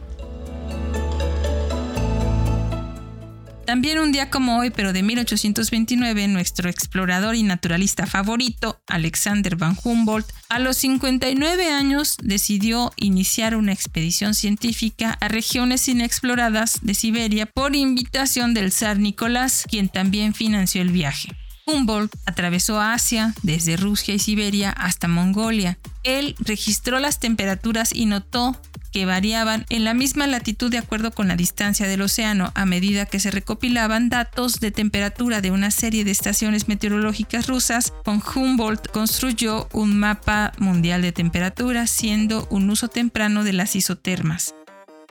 También 3.70 4.00
un 4.00 4.10
día 4.10 4.30
como 4.30 4.58
hoy, 4.58 4.70
pero 4.70 4.92
de 4.92 5.04
1829, 5.04 6.26
nuestro 6.26 6.68
explorador 6.68 7.36
y 7.36 7.44
naturalista 7.44 8.04
favorito, 8.04 8.82
Alexander 8.88 9.54
von 9.54 9.78
Humboldt, 9.84 10.26
a 10.48 10.58
los 10.58 10.76
59 10.78 11.70
años 11.70 12.16
decidió 12.20 12.90
iniciar 12.96 13.54
una 13.54 13.72
expedición 13.72 14.34
científica 14.34 15.16
a 15.20 15.28
regiones 15.28 15.86
inexploradas 15.86 16.80
de 16.82 16.94
Siberia 16.94 17.46
por 17.46 17.76
invitación 17.76 18.54
del 18.54 18.72
zar 18.72 18.98
Nicolás, 18.98 19.62
quien 19.70 19.88
también 19.88 20.34
financió 20.34 20.82
el 20.82 20.90
viaje. 20.90 21.28
Humboldt 21.64 22.12
atravesó 22.26 22.80
Asia, 22.80 23.34
desde 23.44 23.76
Rusia 23.76 24.14
y 24.14 24.18
Siberia 24.18 24.70
hasta 24.70 25.06
Mongolia. 25.06 25.78
Él 26.02 26.34
registró 26.40 26.98
las 26.98 27.20
temperaturas 27.20 27.94
y 27.94 28.06
notó 28.06 28.60
que 28.92 29.06
variaban 29.06 29.66
en 29.68 29.84
la 29.84 29.94
misma 29.94 30.26
latitud 30.26 30.70
de 30.70 30.78
acuerdo 30.78 31.10
con 31.12 31.28
la 31.28 31.36
distancia 31.36 31.86
del 31.86 32.02
océano 32.02 32.52
a 32.54 32.66
medida 32.66 33.06
que 33.06 33.20
se 33.20 33.30
recopilaban 33.30 34.08
datos 34.08 34.60
de 34.60 34.70
temperatura 34.70 35.40
de 35.40 35.50
una 35.50 35.70
serie 35.70 36.04
de 36.04 36.10
estaciones 36.10 36.68
meteorológicas 36.68 37.46
rusas, 37.46 37.92
von 38.04 38.22
Humboldt 38.22 38.88
construyó 38.90 39.68
un 39.72 39.98
mapa 39.98 40.52
mundial 40.58 41.02
de 41.02 41.12
temperatura 41.12 41.86
siendo 41.86 42.46
un 42.50 42.68
uso 42.70 42.88
temprano 42.88 43.44
de 43.44 43.52
las 43.52 43.76
isotermas, 43.76 44.54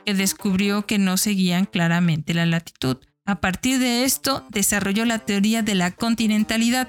que 0.05 0.13
descubrió 0.13 0.85
que 0.85 0.97
no 0.97 1.17
seguían 1.17 1.65
claramente 1.65 2.33
la 2.33 2.45
latitud. 2.45 2.97
A 3.25 3.39
partir 3.39 3.79
de 3.79 4.05
esto, 4.05 4.45
desarrolló 4.49 5.05
la 5.05 5.19
teoría 5.19 5.61
de 5.61 5.75
la 5.75 5.91
continentalidad. 5.91 6.87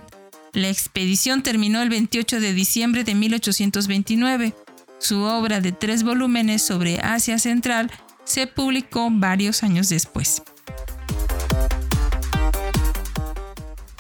La 0.53 0.69
expedición 0.69 1.43
terminó 1.43 1.83
el 1.83 1.91
28 1.91 2.41
de 2.41 2.55
diciembre 2.55 3.05
de 3.05 3.15
1829 3.15 4.55
su 5.01 5.23
obra 5.23 5.61
de 5.61 5.73
tres 5.73 6.05
volúmenes 6.05 6.63
sobre 6.63 7.01
Asia 7.01 7.39
Central 7.39 7.91
se 8.25 8.47
publicó 8.47 9.09
varios 9.11 9.63
años 9.63 9.89
después. 9.89 10.43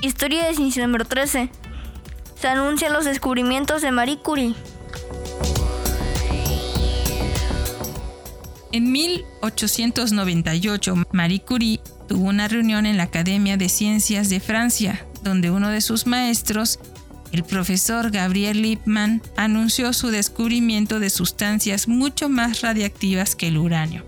Historia 0.02 0.46
de 0.46 0.54
ciencia 0.54 0.86
número 0.86 1.04
13. 1.04 1.50
Se 2.38 2.48
anuncian 2.48 2.92
los 2.92 3.04
descubrimientos 3.04 3.82
de 3.82 3.90
Marie 3.90 4.18
Curie. 4.18 4.54
En 8.72 8.92
1898, 8.92 10.94
Marie 11.12 11.40
Curie 11.40 11.80
tuvo 12.08 12.28
una 12.28 12.46
reunión 12.46 12.86
en 12.86 12.96
la 12.96 13.02
Academia 13.04 13.56
de 13.56 13.68
Ciencias 13.68 14.28
de 14.28 14.38
Francia, 14.38 15.04
donde 15.22 15.50
uno 15.50 15.70
de 15.70 15.80
sus 15.80 16.06
maestros 16.06 16.78
el 17.32 17.44
profesor 17.44 18.10
Gabriel 18.10 18.62
Lippmann 18.62 19.22
anunció 19.36 19.92
su 19.92 20.08
descubrimiento 20.08 20.98
de 20.98 21.10
sustancias 21.10 21.88
mucho 21.88 22.28
más 22.28 22.60
radiactivas 22.60 23.36
que 23.36 23.48
el 23.48 23.58
uranio. 23.58 24.04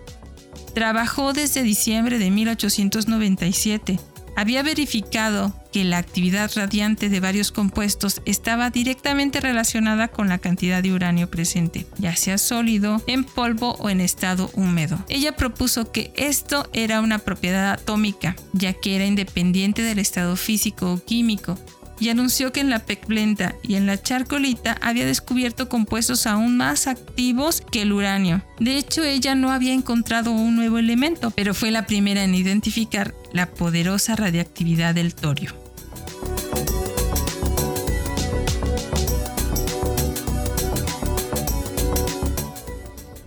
Trabajó 0.74 1.32
desde 1.32 1.62
diciembre 1.62 2.18
de 2.18 2.30
1897. 2.30 4.00
Había 4.34 4.62
verificado 4.62 5.54
que 5.72 5.84
la 5.84 5.98
actividad 5.98 6.50
radiante 6.54 7.10
de 7.10 7.20
varios 7.20 7.52
compuestos 7.52 8.22
estaba 8.24 8.70
directamente 8.70 9.40
relacionada 9.40 10.08
con 10.08 10.28
la 10.28 10.38
cantidad 10.38 10.82
de 10.82 10.92
uranio 10.92 11.30
presente, 11.30 11.86
ya 11.98 12.16
sea 12.16 12.38
sólido, 12.38 13.02
en 13.06 13.24
polvo 13.24 13.72
o 13.74 13.90
en 13.90 14.00
estado 14.00 14.50
húmedo. 14.54 15.04
Ella 15.10 15.36
propuso 15.36 15.92
que 15.92 16.12
esto 16.16 16.68
era 16.72 17.02
una 17.02 17.18
propiedad 17.18 17.72
atómica, 17.72 18.34
ya 18.54 18.72
que 18.72 18.96
era 18.96 19.04
independiente 19.04 19.82
del 19.82 19.98
estado 19.98 20.36
físico 20.36 20.92
o 20.92 21.04
químico, 21.04 21.58
y 22.02 22.08
anunció 22.08 22.50
que 22.50 22.58
en 22.58 22.68
la 22.68 22.80
pecblenta 22.80 23.54
y 23.62 23.76
en 23.76 23.86
la 23.86 24.02
charcolita 24.02 24.76
había 24.80 25.06
descubierto 25.06 25.68
compuestos 25.68 26.26
aún 26.26 26.56
más 26.56 26.88
activos 26.88 27.60
que 27.60 27.82
el 27.82 27.92
uranio. 27.92 28.44
De 28.58 28.76
hecho, 28.76 29.04
ella 29.04 29.36
no 29.36 29.52
había 29.52 29.72
encontrado 29.72 30.32
un 30.32 30.56
nuevo 30.56 30.78
elemento, 30.78 31.30
pero 31.30 31.54
fue 31.54 31.70
la 31.70 31.86
primera 31.86 32.24
en 32.24 32.34
identificar 32.34 33.14
la 33.32 33.46
poderosa 33.46 34.16
radiactividad 34.16 34.96
del 34.96 35.14
torio. 35.14 35.54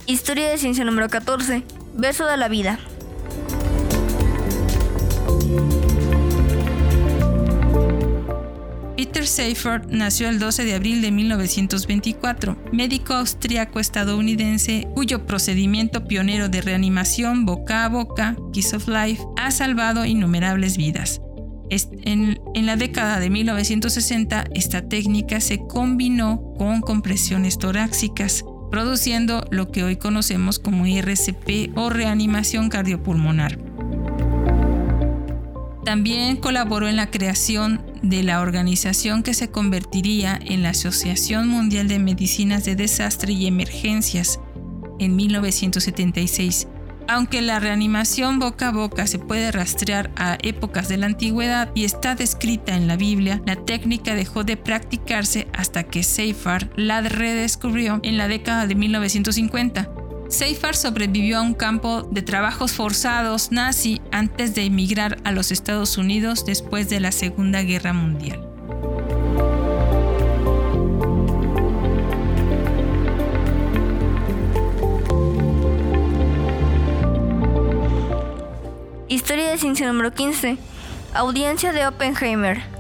Historia 0.06 0.50
de 0.50 0.58
ciencia 0.58 0.84
número 0.84 1.08
14. 1.08 1.64
Beso 1.94 2.26
de 2.26 2.36
la 2.36 2.50
vida. 2.50 2.78
Peter 9.26 9.82
nació 9.90 10.30
el 10.30 10.38
12 10.38 10.66
de 10.66 10.76
abril 10.76 11.02
de 11.02 11.12
1924, 11.12 12.58
médico 12.72 13.14
austriaco 13.14 13.80
estadounidense 13.80 14.88
cuyo 14.94 15.26
procedimiento 15.26 16.06
pionero 16.06 16.48
de 16.48 16.62
reanimación 16.62 17.44
boca 17.44 17.86
a 17.86 17.90
boca, 17.90 18.36
Kiss 18.54 18.76
of 18.76 18.88
Life, 18.88 19.24
ha 19.38 19.50
salvado 19.50 20.06
innumerables 20.06 20.78
vidas. 20.78 21.22
En, 21.72 22.40
en, 22.54 22.66
la 22.68 22.76
década 22.76 23.20
de 23.20 23.32
1960, 23.32 24.46
esta 24.54 24.88
técnica 24.88 25.42
se 25.42 25.58
combinó 25.58 26.54
con 26.60 26.82
compresiones 26.82 27.58
torácicas, 27.58 28.46
produciendo 28.70 29.44
lo 29.50 29.72
que 29.72 29.84
hoy 29.84 29.96
conocemos 29.96 30.60
como 30.60 30.86
RCP 30.86 31.76
o 31.76 31.90
reanimación 31.90 32.70
cardiopulmonar. 32.70 33.58
También 35.84 36.38
colaboró 36.38 36.88
en 36.88 36.96
la 36.96 37.10
creación 37.10 37.82
de 38.10 38.24
la 38.24 38.42
organización 38.42 39.24
que 39.24 39.34
se 39.34 39.50
convertiría 39.50 40.40
en 40.44 40.64
la 40.64 40.70
Asociación 40.70 41.48
Mundial 41.48 41.88
de 41.88 42.00
Medicinas 42.00 42.66
de 42.66 42.76
Desastre 42.76 43.34
y 43.34 43.48
Emergencias 43.48 44.40
en 45.00 45.16
1976. 45.16 46.68
Aunque 47.08 47.42
la 47.42 47.60
reanimación 47.60 48.40
boca 48.40 48.70
a 48.70 48.72
boca 48.72 49.06
se 49.06 49.20
puede 49.20 49.52
rastrear 49.52 50.12
a 50.16 50.38
épocas 50.42 50.88
de 50.88 50.98
la 50.98 51.06
antigüedad 51.06 51.72
y 51.76 51.84
está 51.84 52.16
descrita 52.16 52.76
en 52.76 52.88
la 52.88 52.96
Biblia, 52.96 53.42
la 53.46 53.56
técnica 53.56 54.16
dejó 54.16 54.44
de 54.44 54.58
practicarse 54.58 55.48
hasta 55.54 55.84
que 55.84 56.02
Seifert 56.02 56.72
la 56.76 57.02
redescubrió 57.02 58.00
en 58.02 58.18
la 58.18 58.28
década 58.28 58.66
de 58.66 58.76
1950. 58.76 60.05
Seifert 60.28 60.76
sobrevivió 60.76 61.38
a 61.38 61.42
un 61.42 61.54
campo 61.54 62.02
de 62.02 62.24
trabajos 62.24 62.74
forzados 62.74 63.52
nazi 63.52 64.02
antes 64.12 64.56
de 64.56 64.64
emigrar 64.64 65.20
a 65.24 65.32
los 65.32 65.52
Estados 65.52 65.98
Unidos 65.98 66.46
después 66.46 66.90
de 66.90 67.00
la 67.00 67.12
Segunda 67.12 67.62
Guerra 67.62 67.94
Mundial. 67.94 68.42
Historia 79.08 79.52
de 79.52 79.58
ciencia 79.60 79.88
número 79.88 80.12
15. 80.12 80.58
Audiencia 81.14 81.72
de 81.72 81.88
Oppenheimer. 81.88 82.75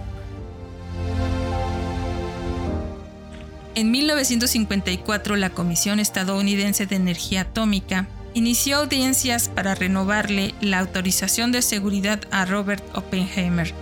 En 3.76 3.92
1954, 3.92 5.36
la 5.36 5.50
Comisión 5.50 6.00
Estadounidense 6.00 6.86
de 6.86 6.96
Energía 6.96 7.42
Atómica 7.42 8.08
inició 8.34 8.78
audiencias 8.78 9.50
para 9.50 9.76
renovarle 9.76 10.56
la 10.62 10.80
autorización 10.80 11.52
de 11.52 11.62
seguridad 11.62 12.22
a 12.32 12.46
Robert 12.46 12.84
Oppenheimer. 12.96 13.74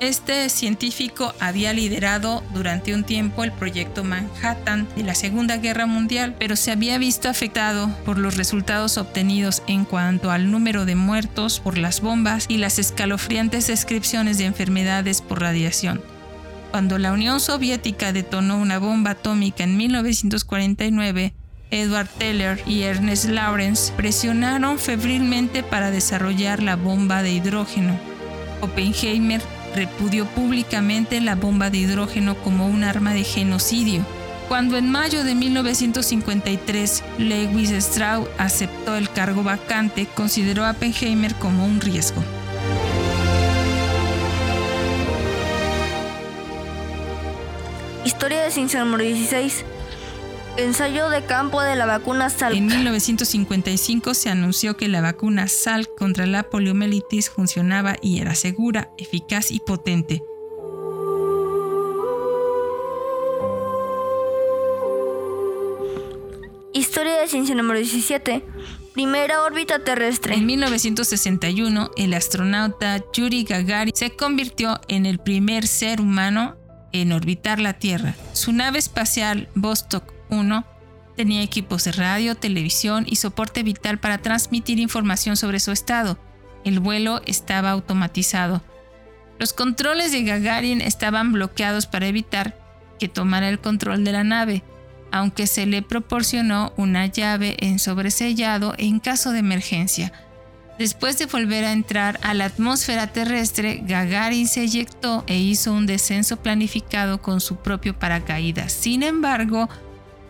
Este 0.00 0.48
científico 0.48 1.34
había 1.40 1.74
liderado 1.74 2.42
durante 2.54 2.94
un 2.94 3.04
tiempo 3.04 3.44
el 3.44 3.52
proyecto 3.52 4.02
Manhattan 4.02 4.88
de 4.96 5.02
la 5.02 5.14
Segunda 5.14 5.58
Guerra 5.58 5.84
Mundial, 5.84 6.34
pero 6.38 6.56
se 6.56 6.70
había 6.70 6.96
visto 6.96 7.28
afectado 7.28 7.90
por 8.06 8.16
los 8.16 8.38
resultados 8.38 8.96
obtenidos 8.96 9.62
en 9.66 9.84
cuanto 9.84 10.30
al 10.30 10.50
número 10.50 10.86
de 10.86 10.94
muertos 10.96 11.60
por 11.60 11.76
las 11.76 12.00
bombas 12.00 12.46
y 12.48 12.56
las 12.58 12.78
escalofriantes 12.78 13.66
descripciones 13.66 14.38
de 14.38 14.46
enfermedades 14.46 15.20
por 15.20 15.40
radiación. 15.40 16.15
Cuando 16.70 16.98
la 16.98 17.12
Unión 17.12 17.40
Soviética 17.40 18.12
detonó 18.12 18.58
una 18.58 18.78
bomba 18.78 19.12
atómica 19.12 19.64
en 19.64 19.76
1949, 19.76 21.32
Edward 21.70 22.08
Teller 22.18 22.60
y 22.66 22.82
Ernest 22.82 23.26
Lawrence 23.26 23.92
presionaron 23.96 24.78
febrilmente 24.78 25.62
para 25.62 25.90
desarrollar 25.90 26.62
la 26.62 26.76
bomba 26.76 27.22
de 27.22 27.32
hidrógeno. 27.32 27.98
Oppenheimer 28.60 29.40
repudió 29.74 30.26
públicamente 30.26 31.20
la 31.20 31.34
bomba 31.34 31.70
de 31.70 31.78
hidrógeno 31.78 32.36
como 32.36 32.66
un 32.66 32.84
arma 32.84 33.12
de 33.12 33.24
genocidio. 33.24 34.04
Cuando 34.48 34.76
en 34.76 34.90
mayo 34.90 35.24
de 35.24 35.34
1953 35.34 37.02
Lewis 37.18 37.70
Strauss 37.70 38.28
aceptó 38.38 38.96
el 38.96 39.10
cargo 39.10 39.42
vacante, 39.42 40.06
consideró 40.14 40.64
a 40.64 40.70
Oppenheimer 40.70 41.34
como 41.34 41.66
un 41.66 41.80
riesgo. 41.80 42.22
Historia 48.06 48.44
de 48.44 48.52
ciencia 48.52 48.78
número 48.84 49.02
16. 49.02 49.64
Ensayo 50.58 51.08
de 51.10 51.24
campo 51.24 51.60
de 51.60 51.74
la 51.74 51.86
vacuna 51.86 52.30
Salk. 52.30 52.54
En 52.54 52.66
1955 52.66 54.14
se 54.14 54.30
anunció 54.30 54.76
que 54.76 54.86
la 54.86 55.00
vacuna 55.00 55.48
Salk 55.48 55.92
contra 55.98 56.24
la 56.24 56.44
poliomielitis 56.44 57.30
funcionaba 57.30 57.96
y 58.00 58.20
era 58.20 58.36
segura, 58.36 58.92
eficaz 58.96 59.50
y 59.50 59.58
potente. 59.58 60.22
Historia 66.72 67.16
de 67.16 67.26
ciencia 67.26 67.56
número 67.56 67.80
17. 67.80 68.44
Primera 68.94 69.42
órbita 69.42 69.80
terrestre. 69.80 70.36
En 70.36 70.46
1961, 70.46 71.90
el 71.96 72.14
astronauta 72.14 73.04
Yuri 73.12 73.42
Gagarin 73.42 73.92
se 73.96 74.14
convirtió 74.14 74.80
en 74.86 75.06
el 75.06 75.18
primer 75.18 75.66
ser 75.66 76.00
humano 76.00 76.56
en 77.02 77.12
orbitar 77.12 77.58
la 77.58 77.74
Tierra. 77.74 78.14
Su 78.32 78.52
nave 78.52 78.78
espacial 78.78 79.48
Vostok 79.54 80.12
1 80.30 80.64
tenía 81.16 81.42
equipos 81.42 81.84
de 81.84 81.92
radio, 81.92 82.34
televisión 82.34 83.04
y 83.08 83.16
soporte 83.16 83.62
vital 83.62 83.98
para 83.98 84.18
transmitir 84.18 84.78
información 84.78 85.36
sobre 85.36 85.60
su 85.60 85.72
estado. 85.72 86.18
El 86.64 86.80
vuelo 86.80 87.22
estaba 87.26 87.70
automatizado. 87.70 88.62
Los 89.38 89.52
controles 89.52 90.12
de 90.12 90.24
Gagarin 90.24 90.80
estaban 90.80 91.32
bloqueados 91.32 91.86
para 91.86 92.06
evitar 92.06 92.58
que 92.98 93.08
tomara 93.08 93.48
el 93.48 93.60
control 93.60 94.04
de 94.04 94.12
la 94.12 94.24
nave 94.24 94.62
aunque 95.12 95.46
se 95.46 95.66
le 95.66 95.82
proporcionó 95.82 96.72
una 96.76 97.06
llave 97.06 97.56
en 97.60 97.78
sobresellado 97.78 98.74
en 98.78 99.00
caso 99.00 99.32
de 99.32 99.38
emergencia. 99.38 100.12
Después 100.78 101.18
de 101.18 101.24
volver 101.24 101.64
a 101.64 101.72
entrar 101.72 102.20
a 102.22 102.34
la 102.34 102.44
atmósfera 102.44 103.06
terrestre, 103.06 103.80
Gagarin 103.82 104.46
se 104.46 104.62
eyectó 104.62 105.24
e 105.26 105.38
hizo 105.38 105.72
un 105.72 105.86
descenso 105.86 106.36
planificado 106.36 107.22
con 107.22 107.40
su 107.40 107.56
propio 107.56 107.98
paracaídas. 107.98 108.74
Sin 108.74 109.02
embargo, 109.02 109.70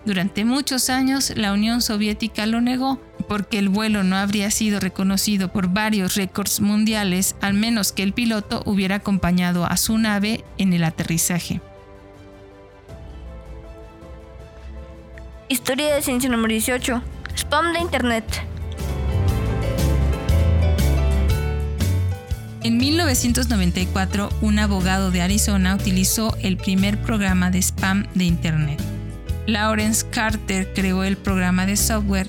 durante 0.05 0.45
muchos 0.45 0.89
años 0.89 1.33
la 1.35 1.53
Unión 1.53 1.83
Soviética 1.83 2.47
lo 2.47 2.61
negó, 2.61 3.01
porque 3.27 3.59
el 3.59 3.69
vuelo 3.69 4.05
no 4.05 4.15
habría 4.15 4.53
sido 4.53 4.79
reconocido 4.79 5.51
por 5.51 5.67
varios 5.67 6.15
récords 6.15 6.61
mundiales, 6.61 7.35
al 7.41 7.55
menos 7.55 7.91
que 7.91 8.05
el 8.05 8.13
piloto 8.13 8.63
hubiera 8.67 8.97
acompañado 8.97 9.67
a 9.67 9.77
su 9.77 9.99
nave 9.99 10.45
en 10.59 10.73
el 10.73 10.85
aterrizaje. 10.85 11.61
Historia 15.49 15.93
de 15.93 16.03
ciencia 16.03 16.31
número 16.31 16.53
18. 16.53 17.03
Spam 17.35 17.73
de 17.73 17.81
Internet. 17.81 18.56
En 22.67 22.79
1994, 22.79 24.29
un 24.41 24.59
abogado 24.59 25.13
de 25.13 25.23
Arizona 25.23 25.77
utilizó 25.77 26.37
el 26.43 26.57
primer 26.57 27.01
programa 27.01 27.53
de 27.53 27.63
spam 27.63 28.09
de 28.15 28.25
Internet. 28.25 28.83
Lawrence 29.47 30.05
Carter 30.11 30.73
creó 30.75 31.05
el 31.05 31.17
programa 31.17 31.65
de 31.65 31.77
software, 31.77 32.27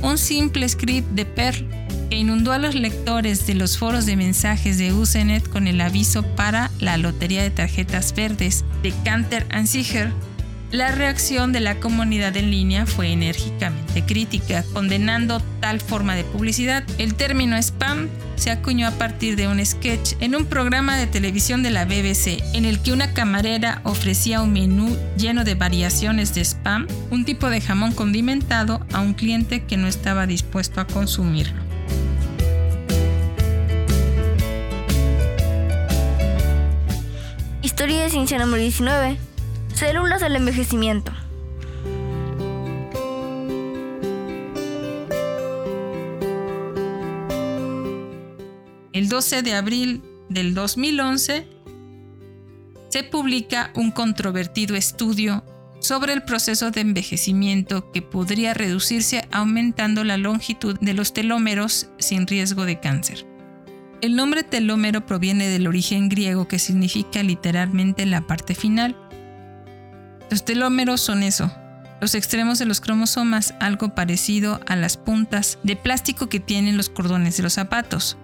un 0.00 0.16
simple 0.16 0.66
script 0.66 1.06
de 1.10 1.26
Perl 1.26 1.68
que 2.08 2.16
inundó 2.16 2.52
a 2.52 2.58
los 2.58 2.74
lectores 2.74 3.46
de 3.46 3.54
los 3.54 3.76
foros 3.76 4.06
de 4.06 4.16
mensajes 4.16 4.78
de 4.78 4.94
Usenet 4.94 5.46
con 5.46 5.66
el 5.66 5.82
aviso 5.82 6.22
para 6.22 6.70
la 6.80 6.96
lotería 6.96 7.42
de 7.42 7.50
tarjetas 7.50 8.14
verdes 8.14 8.64
de 8.82 8.94
Canter 9.04 9.46
and 9.50 9.66
Siger 9.66 10.10
la 10.72 10.90
reacción 10.90 11.52
de 11.52 11.60
la 11.60 11.76
comunidad 11.76 12.36
en 12.36 12.50
línea 12.50 12.86
fue 12.86 13.12
enérgicamente 13.12 14.04
crítica, 14.04 14.64
condenando 14.72 15.40
tal 15.60 15.80
forma 15.80 16.14
de 16.14 16.24
publicidad. 16.24 16.84
El 16.98 17.14
término 17.14 17.56
spam 17.56 18.08
se 18.34 18.50
acuñó 18.50 18.88
a 18.88 18.90
partir 18.92 19.36
de 19.36 19.48
un 19.48 19.64
sketch 19.64 20.14
en 20.20 20.34
un 20.34 20.44
programa 20.46 20.96
de 20.96 21.06
televisión 21.06 21.62
de 21.62 21.70
la 21.70 21.84
BBC 21.84 22.42
en 22.52 22.64
el 22.64 22.80
que 22.80 22.92
una 22.92 23.14
camarera 23.14 23.80
ofrecía 23.84 24.42
un 24.42 24.52
menú 24.52 24.96
lleno 25.16 25.44
de 25.44 25.54
variaciones 25.54 26.34
de 26.34 26.44
spam, 26.44 26.86
un 27.10 27.24
tipo 27.24 27.48
de 27.48 27.60
jamón 27.60 27.92
condimentado, 27.92 28.84
a 28.92 29.00
un 29.00 29.14
cliente 29.14 29.64
que 29.64 29.76
no 29.76 29.86
estaba 29.86 30.26
dispuesto 30.26 30.80
a 30.80 30.86
consumirlo. 30.86 31.62
Historia 37.62 38.02
de 38.02 38.10
ciencia 38.10 38.38
número 38.38 38.62
19. 38.62 39.35
Células 39.76 40.22
del 40.22 40.36
envejecimiento. 40.36 41.12
El 48.94 49.10
12 49.10 49.42
de 49.42 49.52
abril 49.52 50.02
del 50.30 50.54
2011 50.54 51.46
se 52.88 53.02
publica 53.04 53.70
un 53.74 53.90
controvertido 53.90 54.76
estudio 54.76 55.44
sobre 55.80 56.14
el 56.14 56.22
proceso 56.22 56.70
de 56.70 56.80
envejecimiento 56.80 57.92
que 57.92 58.00
podría 58.00 58.54
reducirse 58.54 59.28
aumentando 59.30 60.04
la 60.04 60.16
longitud 60.16 60.78
de 60.80 60.94
los 60.94 61.12
telómeros 61.12 61.90
sin 61.98 62.26
riesgo 62.26 62.64
de 62.64 62.80
cáncer. 62.80 63.26
El 64.00 64.16
nombre 64.16 64.42
telómero 64.42 65.04
proviene 65.04 65.48
del 65.48 65.66
origen 65.66 66.08
griego 66.08 66.48
que 66.48 66.58
significa 66.58 67.22
literalmente 67.22 68.06
la 68.06 68.26
parte 68.26 68.54
final 68.54 68.96
los 70.30 70.44
telómeros 70.44 71.00
son 71.00 71.22
eso, 71.22 71.50
los 72.00 72.14
extremos 72.14 72.58
de 72.58 72.66
los 72.66 72.80
cromosomas, 72.80 73.54
algo 73.60 73.94
parecido 73.94 74.60
a 74.66 74.76
las 74.76 74.96
puntas 74.96 75.58
de 75.62 75.76
plástico 75.76 76.28
que 76.28 76.40
tienen 76.40 76.76
los 76.76 76.90
cordones 76.90 77.36
de 77.36 77.42
los 77.42 77.54
zapatos. 77.54 78.18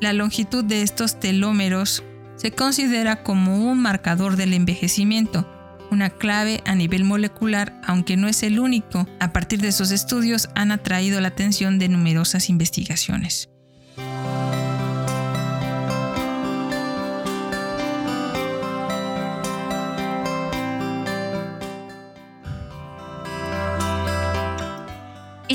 La 0.00 0.12
longitud 0.12 0.64
de 0.64 0.82
estos 0.82 1.20
telómeros 1.20 2.02
se 2.36 2.50
considera 2.50 3.22
como 3.22 3.70
un 3.70 3.80
marcador 3.80 4.36
del 4.36 4.52
envejecimiento, 4.52 5.48
una 5.92 6.10
clave 6.10 6.62
a 6.64 6.74
nivel 6.74 7.04
molecular, 7.04 7.78
aunque 7.84 8.16
no 8.16 8.26
es 8.26 8.42
el 8.42 8.58
único. 8.58 9.06
A 9.20 9.32
partir 9.32 9.60
de 9.60 9.68
esos 9.68 9.92
estudios 9.92 10.48
han 10.54 10.72
atraído 10.72 11.20
la 11.20 11.28
atención 11.28 11.78
de 11.78 11.88
numerosas 11.88 12.48
investigaciones. 12.48 13.51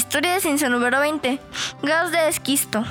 Historia 0.07 0.35
de 0.35 0.39
ciencia 0.39 0.69
número 0.69 1.01
20. 1.01 1.37
Gas 1.83 2.11
de 2.13 2.29
esquisto. 2.29 2.85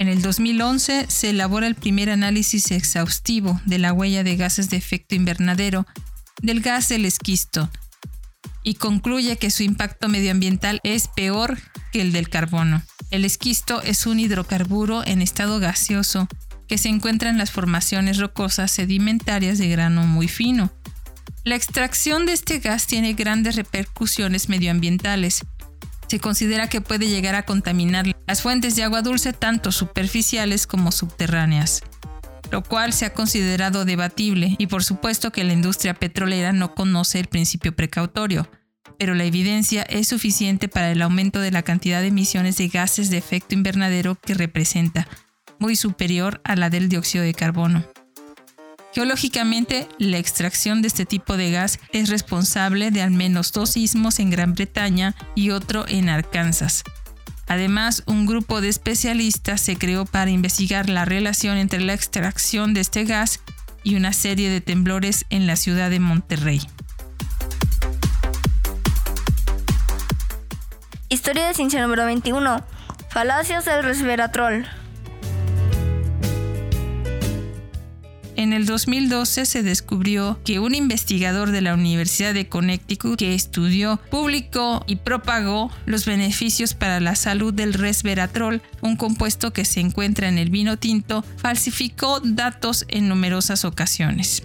En 0.00 0.08
el 0.08 0.22
2011 0.22 1.06
se 1.08 1.30
elabora 1.30 1.68
el 1.68 1.76
primer 1.76 2.10
análisis 2.10 2.72
exhaustivo 2.72 3.60
de 3.64 3.78
la 3.78 3.92
huella 3.92 4.24
de 4.24 4.34
gases 4.34 4.68
de 4.70 4.76
efecto 4.76 5.14
invernadero 5.14 5.86
del 6.42 6.62
gas 6.62 6.88
del 6.88 7.04
esquisto 7.04 7.70
y 8.64 8.74
concluye 8.74 9.36
que 9.36 9.50
su 9.50 9.62
impacto 9.62 10.08
medioambiental 10.08 10.80
es 10.82 11.06
peor 11.06 11.58
que 11.92 12.00
el 12.00 12.10
del 12.10 12.28
carbono. 12.28 12.82
El 13.12 13.24
esquisto 13.24 13.82
es 13.82 14.04
un 14.04 14.18
hidrocarburo 14.18 15.06
en 15.06 15.22
estado 15.22 15.60
gaseoso 15.60 16.26
que 16.70 16.78
se 16.78 16.88
encuentra 16.88 17.30
en 17.30 17.36
las 17.36 17.50
formaciones 17.50 18.18
rocosas 18.18 18.70
sedimentarias 18.70 19.58
de 19.58 19.68
grano 19.68 20.06
muy 20.06 20.28
fino. 20.28 20.70
La 21.42 21.56
extracción 21.56 22.26
de 22.26 22.32
este 22.32 22.60
gas 22.60 22.86
tiene 22.86 23.14
grandes 23.14 23.56
repercusiones 23.56 24.48
medioambientales. 24.48 25.44
Se 26.06 26.20
considera 26.20 26.68
que 26.68 26.80
puede 26.80 27.08
llegar 27.08 27.34
a 27.34 27.42
contaminar 27.42 28.06
las 28.28 28.42
fuentes 28.42 28.76
de 28.76 28.84
agua 28.84 29.02
dulce 29.02 29.32
tanto 29.32 29.72
superficiales 29.72 30.68
como 30.68 30.92
subterráneas, 30.92 31.82
lo 32.52 32.62
cual 32.62 32.92
se 32.92 33.04
ha 33.04 33.14
considerado 33.14 33.84
debatible 33.84 34.54
y 34.56 34.68
por 34.68 34.84
supuesto 34.84 35.32
que 35.32 35.42
la 35.42 35.54
industria 35.54 35.94
petrolera 35.94 36.52
no 36.52 36.76
conoce 36.76 37.18
el 37.18 37.26
principio 37.26 37.74
precautorio, 37.74 38.48
pero 38.96 39.16
la 39.16 39.24
evidencia 39.24 39.82
es 39.82 40.06
suficiente 40.06 40.68
para 40.68 40.92
el 40.92 41.02
aumento 41.02 41.40
de 41.40 41.50
la 41.50 41.62
cantidad 41.62 42.00
de 42.00 42.08
emisiones 42.08 42.58
de 42.58 42.68
gases 42.68 43.10
de 43.10 43.18
efecto 43.18 43.56
invernadero 43.56 44.14
que 44.14 44.34
representa, 44.34 45.08
muy 45.60 45.76
superior 45.76 46.40
a 46.42 46.56
la 46.56 46.68
del 46.70 46.88
dióxido 46.88 47.22
de 47.22 47.34
carbono. 47.34 47.84
Geológicamente, 48.92 49.86
la 49.98 50.18
extracción 50.18 50.82
de 50.82 50.88
este 50.88 51.06
tipo 51.06 51.36
de 51.36 51.52
gas 51.52 51.78
es 51.92 52.08
responsable 52.08 52.90
de 52.90 53.02
al 53.02 53.12
menos 53.12 53.52
dos 53.52 53.70
sismos 53.70 54.18
en 54.18 54.30
Gran 54.30 54.54
Bretaña 54.54 55.14
y 55.36 55.50
otro 55.50 55.84
en 55.86 56.08
Arkansas. 56.08 56.82
Además, 57.46 58.02
un 58.06 58.26
grupo 58.26 58.60
de 58.60 58.68
especialistas 58.68 59.60
se 59.60 59.76
creó 59.76 60.06
para 60.06 60.30
investigar 60.30 60.88
la 60.88 61.04
relación 61.04 61.56
entre 61.56 61.80
la 61.80 61.94
extracción 61.94 62.74
de 62.74 62.80
este 62.80 63.04
gas 63.04 63.40
y 63.84 63.94
una 63.94 64.12
serie 64.12 64.50
de 64.50 64.60
temblores 64.60 65.24
en 65.30 65.46
la 65.46 65.56
ciudad 65.56 65.90
de 65.90 66.00
Monterrey. 66.00 66.60
Historia 71.08 71.46
de 71.46 71.54
ciencia 71.54 71.82
número 71.82 72.04
21. 72.04 72.64
Falacias 73.08 73.64
del 73.64 73.82
resveratrol. 73.82 74.79
En 78.40 78.54
el 78.54 78.64
2012 78.64 79.44
se 79.44 79.62
descubrió 79.62 80.40
que 80.46 80.60
un 80.60 80.74
investigador 80.74 81.50
de 81.50 81.60
la 81.60 81.74
Universidad 81.74 82.32
de 82.32 82.48
Connecticut 82.48 83.18
que 83.18 83.34
estudió, 83.34 84.00
publicó 84.10 84.82
y 84.86 84.96
propagó 84.96 85.70
los 85.84 86.06
beneficios 86.06 86.72
para 86.72 87.00
la 87.00 87.16
salud 87.16 87.52
del 87.52 87.74
resveratrol, 87.74 88.62
un 88.80 88.96
compuesto 88.96 89.52
que 89.52 89.66
se 89.66 89.80
encuentra 89.80 90.26
en 90.26 90.38
el 90.38 90.48
vino 90.48 90.78
tinto, 90.78 91.22
falsificó 91.36 92.20
datos 92.20 92.86
en 92.88 93.10
numerosas 93.10 93.66
ocasiones. 93.66 94.42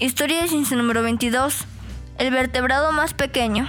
Historia 0.00 0.44
de 0.44 0.76
número 0.76 1.04
22. 1.04 1.66
El 2.18 2.32
vertebrado 2.32 2.90
más 2.90 3.14
pequeño. 3.14 3.68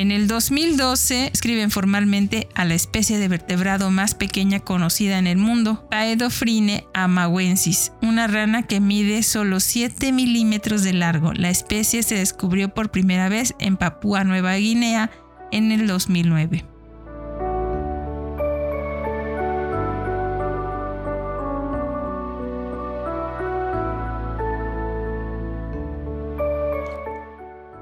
En 0.00 0.12
el 0.12 0.28
2012 0.28 1.26
escriben 1.30 1.70
formalmente 1.70 2.48
a 2.54 2.64
la 2.64 2.72
especie 2.72 3.18
de 3.18 3.28
vertebrado 3.28 3.90
más 3.90 4.14
pequeña 4.14 4.60
conocida 4.60 5.18
en 5.18 5.26
el 5.26 5.36
mundo, 5.36 5.86
Paedophrine 5.90 6.86
amawensis, 6.94 7.92
una 8.00 8.26
rana 8.26 8.62
que 8.62 8.80
mide 8.80 9.22
solo 9.22 9.60
7 9.60 10.10
milímetros 10.12 10.84
de 10.84 10.94
largo. 10.94 11.34
La 11.34 11.50
especie 11.50 12.02
se 12.02 12.14
descubrió 12.14 12.72
por 12.72 12.90
primera 12.90 13.28
vez 13.28 13.54
en 13.58 13.76
Papúa 13.76 14.24
Nueva 14.24 14.54
Guinea 14.54 15.10
en 15.52 15.70
el 15.70 15.86
2009. 15.86 16.64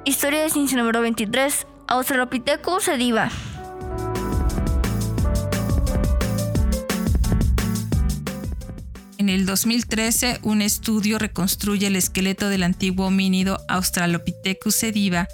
Historia 0.04 0.42
de 0.42 0.50
ciencia 0.50 0.76
número 0.76 1.00
23. 1.00 1.64
Australopithecus 1.90 2.84
sediva. 2.84 3.30
En 9.16 9.30
el 9.30 9.46
2013, 9.46 10.40
un 10.42 10.60
estudio 10.60 11.18
reconstruye 11.18 11.86
el 11.86 11.96
esqueleto 11.96 12.50
del 12.50 12.64
antiguo 12.64 13.06
homínido 13.06 13.64
Australopithecus 13.68 14.74
sediva 14.74 15.28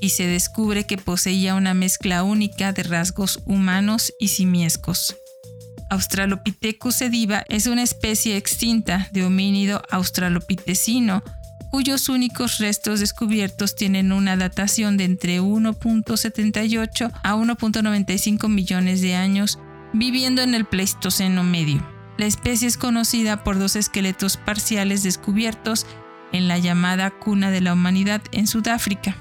y 0.00 0.08
se 0.08 0.26
descubre 0.26 0.88
que 0.88 0.98
poseía 0.98 1.54
una 1.54 1.72
mezcla 1.72 2.24
única 2.24 2.72
de 2.72 2.82
rasgos 2.82 3.40
humanos 3.46 4.12
y 4.18 4.28
simiescos. 4.28 5.16
Australopithecus 5.88 6.96
sediva 6.96 7.44
es 7.48 7.68
una 7.68 7.84
especie 7.84 8.36
extinta 8.36 9.08
de 9.12 9.24
homínido 9.24 9.80
australopitecino 9.88 11.22
cuyos 11.72 12.10
únicos 12.10 12.58
restos 12.58 13.00
descubiertos 13.00 13.74
tienen 13.74 14.12
una 14.12 14.36
datación 14.36 14.98
de 14.98 15.04
entre 15.04 15.40
1.78 15.40 17.10
a 17.24 17.34
1.95 17.34 18.48
millones 18.50 19.00
de 19.00 19.14
años, 19.14 19.58
viviendo 19.94 20.42
en 20.42 20.52
el 20.54 20.66
Pleistoceno 20.66 21.42
medio. 21.42 21.82
La 22.18 22.26
especie 22.26 22.68
es 22.68 22.76
conocida 22.76 23.42
por 23.42 23.58
dos 23.58 23.74
esqueletos 23.74 24.36
parciales 24.36 25.02
descubiertos 25.02 25.86
en 26.30 26.46
la 26.46 26.58
llamada 26.58 27.10
cuna 27.10 27.50
de 27.50 27.62
la 27.62 27.72
humanidad 27.72 28.20
en 28.32 28.46
Sudáfrica. 28.46 29.16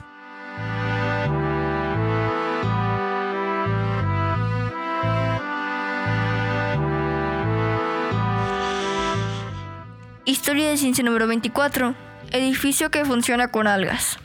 Historia 10.25 10.69
de 10.69 10.75
ciencia 10.75 11.01
número 11.05 11.27
24 11.27 12.10
edificio 12.31 12.91
que 12.91 13.05
funciona 13.05 13.51
con 13.51 13.67
algas. 13.67 14.17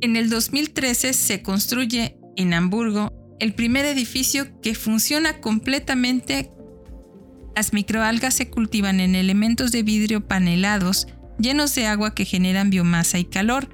En 0.00 0.16
el 0.16 0.28
2013 0.28 1.12
se 1.12 1.42
construye 1.42 2.16
en 2.36 2.52
Hamburgo 2.54 3.12
el 3.40 3.54
primer 3.54 3.84
edificio 3.86 4.60
que 4.60 4.74
funciona 4.74 5.40
completamente. 5.40 6.50
Las 7.56 7.72
microalgas 7.72 8.34
se 8.34 8.50
cultivan 8.50 9.00
en 9.00 9.14
elementos 9.14 9.72
de 9.72 9.82
vidrio 9.82 10.26
panelados 10.26 11.06
llenos 11.38 11.74
de 11.74 11.86
agua 11.86 12.14
que 12.14 12.24
generan 12.24 12.70
biomasa 12.70 13.18
y 13.18 13.24
calor. 13.24 13.68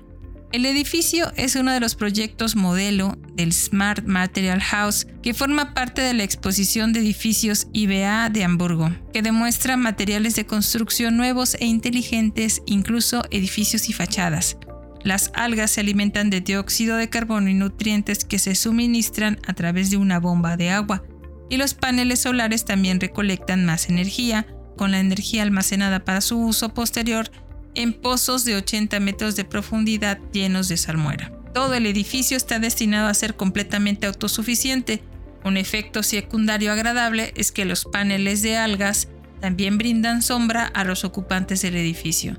El 0.52 0.66
edificio 0.66 1.32
es 1.36 1.54
uno 1.54 1.72
de 1.72 1.78
los 1.78 1.94
proyectos 1.94 2.56
modelo 2.56 3.16
del 3.34 3.52
Smart 3.52 4.04
Material 4.04 4.60
House, 4.60 5.06
que 5.22 5.32
forma 5.32 5.74
parte 5.74 6.02
de 6.02 6.12
la 6.12 6.24
exposición 6.24 6.92
de 6.92 6.98
edificios 6.98 7.68
IBA 7.72 8.30
de 8.30 8.42
Hamburgo, 8.42 8.90
que 9.12 9.22
demuestra 9.22 9.76
materiales 9.76 10.34
de 10.34 10.46
construcción 10.46 11.16
nuevos 11.16 11.54
e 11.54 11.66
inteligentes, 11.66 12.62
incluso 12.66 13.22
edificios 13.30 13.88
y 13.88 13.92
fachadas. 13.92 14.56
Las 15.04 15.30
algas 15.34 15.70
se 15.70 15.82
alimentan 15.82 16.30
de 16.30 16.40
dióxido 16.40 16.96
de 16.96 17.08
carbono 17.08 17.48
y 17.48 17.54
nutrientes 17.54 18.24
que 18.24 18.40
se 18.40 18.56
suministran 18.56 19.38
a 19.46 19.52
través 19.52 19.90
de 19.90 19.98
una 19.98 20.18
bomba 20.18 20.56
de 20.56 20.70
agua, 20.70 21.04
y 21.48 21.58
los 21.58 21.74
paneles 21.74 22.22
solares 22.22 22.64
también 22.64 22.98
recolectan 22.98 23.64
más 23.64 23.88
energía, 23.88 24.48
con 24.76 24.90
la 24.90 24.98
energía 24.98 25.42
almacenada 25.42 26.04
para 26.04 26.20
su 26.20 26.40
uso 26.40 26.74
posterior 26.74 27.30
en 27.74 27.92
pozos 27.92 28.44
de 28.44 28.56
80 28.56 29.00
metros 29.00 29.36
de 29.36 29.44
profundidad 29.44 30.18
llenos 30.32 30.68
de 30.68 30.76
salmuera. 30.76 31.32
Todo 31.54 31.74
el 31.74 31.86
edificio 31.86 32.36
está 32.36 32.58
destinado 32.58 33.08
a 33.08 33.14
ser 33.14 33.34
completamente 33.36 34.06
autosuficiente. 34.06 35.02
Un 35.44 35.56
efecto 35.56 36.02
secundario 36.02 36.72
agradable 36.72 37.32
es 37.36 37.50
que 37.50 37.64
los 37.64 37.84
paneles 37.84 38.42
de 38.42 38.56
algas 38.56 39.08
también 39.40 39.78
brindan 39.78 40.22
sombra 40.22 40.66
a 40.66 40.84
los 40.84 41.04
ocupantes 41.04 41.62
del 41.62 41.76
edificio. 41.76 42.38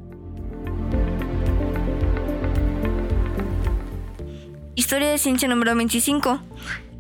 Historia 4.76 5.10
de 5.10 5.18
ciencia 5.18 5.48
número 5.48 5.76
25. 5.76 6.42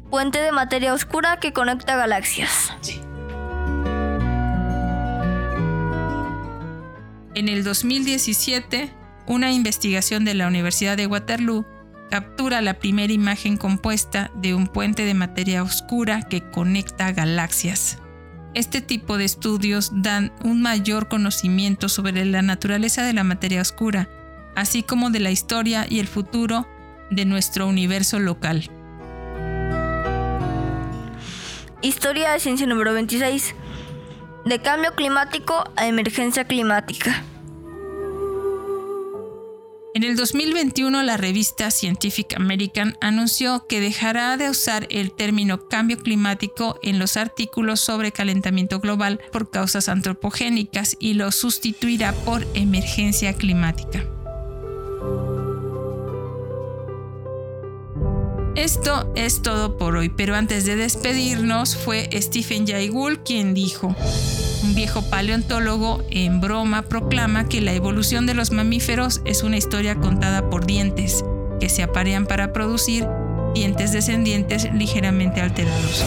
Puente 0.09 0.39
de 0.41 0.51
materia 0.51 0.93
oscura 0.93 1.39
que 1.39 1.53
conecta 1.53 1.95
galaxias. 1.95 2.73
En 7.33 7.47
el 7.47 7.63
2017, 7.63 8.91
una 9.25 9.53
investigación 9.53 10.25
de 10.25 10.33
la 10.33 10.47
Universidad 10.47 10.97
de 10.97 11.07
Waterloo 11.07 11.65
captura 12.09 12.61
la 12.61 12.77
primera 12.77 13.13
imagen 13.13 13.55
compuesta 13.55 14.31
de 14.35 14.53
un 14.53 14.67
puente 14.67 15.05
de 15.05 15.13
materia 15.13 15.63
oscura 15.63 16.23
que 16.23 16.41
conecta 16.51 17.13
galaxias. 17.13 17.99
Este 18.53 18.81
tipo 18.81 19.17
de 19.17 19.23
estudios 19.23 19.91
dan 19.93 20.33
un 20.43 20.61
mayor 20.61 21.07
conocimiento 21.07 21.87
sobre 21.87 22.25
la 22.25 22.41
naturaleza 22.41 23.05
de 23.05 23.13
la 23.13 23.23
materia 23.23 23.61
oscura, 23.61 24.09
así 24.57 24.83
como 24.83 25.09
de 25.09 25.21
la 25.21 25.31
historia 25.31 25.85
y 25.89 25.99
el 25.99 26.07
futuro 26.07 26.67
de 27.11 27.23
nuestro 27.23 27.65
universo 27.65 28.19
local. 28.19 28.69
Historia 31.81 32.31
de 32.31 32.41
ciencia 32.41 32.67
número 32.67 32.93
26. 32.93 33.55
De 34.45 34.59
cambio 34.59 34.93
climático 34.95 35.63
a 35.75 35.87
emergencia 35.87 36.45
climática. 36.45 37.23
En 39.93 40.03
el 40.03 40.15
2021, 40.15 41.03
la 41.03 41.17
revista 41.17 41.69
Scientific 41.69 42.35
American 42.35 42.97
anunció 43.01 43.67
que 43.67 43.81
dejará 43.81 44.37
de 44.37 44.49
usar 44.49 44.87
el 44.89 45.11
término 45.11 45.67
cambio 45.67 45.97
climático 45.97 46.79
en 46.81 46.97
los 46.97 47.17
artículos 47.17 47.81
sobre 47.81 48.11
calentamiento 48.11 48.79
global 48.79 49.19
por 49.31 49.51
causas 49.51 49.89
antropogénicas 49.89 50.95
y 50.99 51.13
lo 51.15 51.31
sustituirá 51.31 52.13
por 52.13 52.47
emergencia 52.55 53.33
climática. 53.33 54.05
Esto 58.55 59.09
es 59.15 59.41
todo 59.41 59.77
por 59.77 59.95
hoy, 59.95 60.09
pero 60.09 60.35
antes 60.35 60.65
de 60.65 60.75
despedirnos 60.75 61.77
fue 61.77 62.09
Stephen 62.13 62.67
Jay 62.67 62.89
Gould 62.89 63.19
quien 63.23 63.53
dijo, 63.53 63.95
un 64.63 64.75
viejo 64.75 65.01
paleontólogo 65.03 66.03
en 66.09 66.41
broma 66.41 66.81
proclama 66.81 67.47
que 67.47 67.61
la 67.61 67.71
evolución 67.71 68.25
de 68.25 68.33
los 68.33 68.51
mamíferos 68.51 69.21
es 69.23 69.43
una 69.43 69.55
historia 69.55 69.95
contada 69.95 70.49
por 70.49 70.65
dientes, 70.65 71.23
que 71.61 71.69
se 71.69 71.81
aparean 71.81 72.25
para 72.25 72.51
producir 72.51 73.07
dientes 73.55 73.93
descendientes 73.93 74.67
ligeramente 74.73 75.39
alterados. 75.39 76.03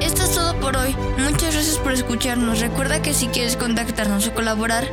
Esto 0.00 0.22
es 0.22 0.30
todo 0.30 0.60
por 0.60 0.76
hoy. 0.76 0.94
Muchas 1.18 1.54
gracias 1.54 1.78
por 1.78 1.92
escucharnos. 1.92 2.60
Recuerda 2.60 3.02
que 3.02 3.14
si 3.14 3.26
quieres 3.26 3.56
contactarnos 3.56 4.28
o 4.28 4.34
colaborar, 4.34 4.86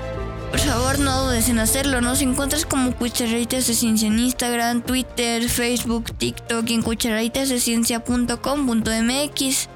Por 0.51 0.59
favor, 0.59 0.99
no 0.99 1.25
dudes 1.25 1.49
en 1.49 1.59
hacerlo. 1.59 1.99
Nos 2.01 2.21
encuentras 2.21 2.65
como 2.65 2.95
Cucharaditas 2.95 3.67
de 3.67 3.73
Ciencia 3.73 4.07
en 4.07 4.19
Instagram, 4.19 4.81
Twitter, 4.81 5.49
Facebook, 5.49 6.17
TikTok 6.17 6.69
y 6.69 6.73
en 6.73 6.81
cucharaditasdeciencia.com.mx. 6.81 9.69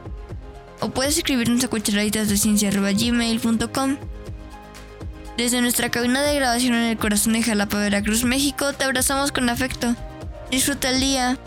O 0.81 0.89
puedes 0.89 1.17
escribirnos 1.17 1.63
a 1.63 1.67
cucharaditasdeciencia.gmail.com. 1.67 3.97
Desde 5.37 5.61
nuestra 5.61 5.89
cabina 5.89 6.21
de 6.21 6.35
grabación 6.35 6.73
en 6.73 6.83
el 6.83 6.97
corazón 6.97 7.33
de 7.33 7.43
Jalapa, 7.43 7.77
Veracruz, 7.77 8.23
México, 8.23 8.73
te 8.73 8.83
abrazamos 8.83 9.31
con 9.31 9.49
afecto. 9.49 9.95
Disfruta 10.51 10.89
el 10.89 10.99
día. 10.99 11.37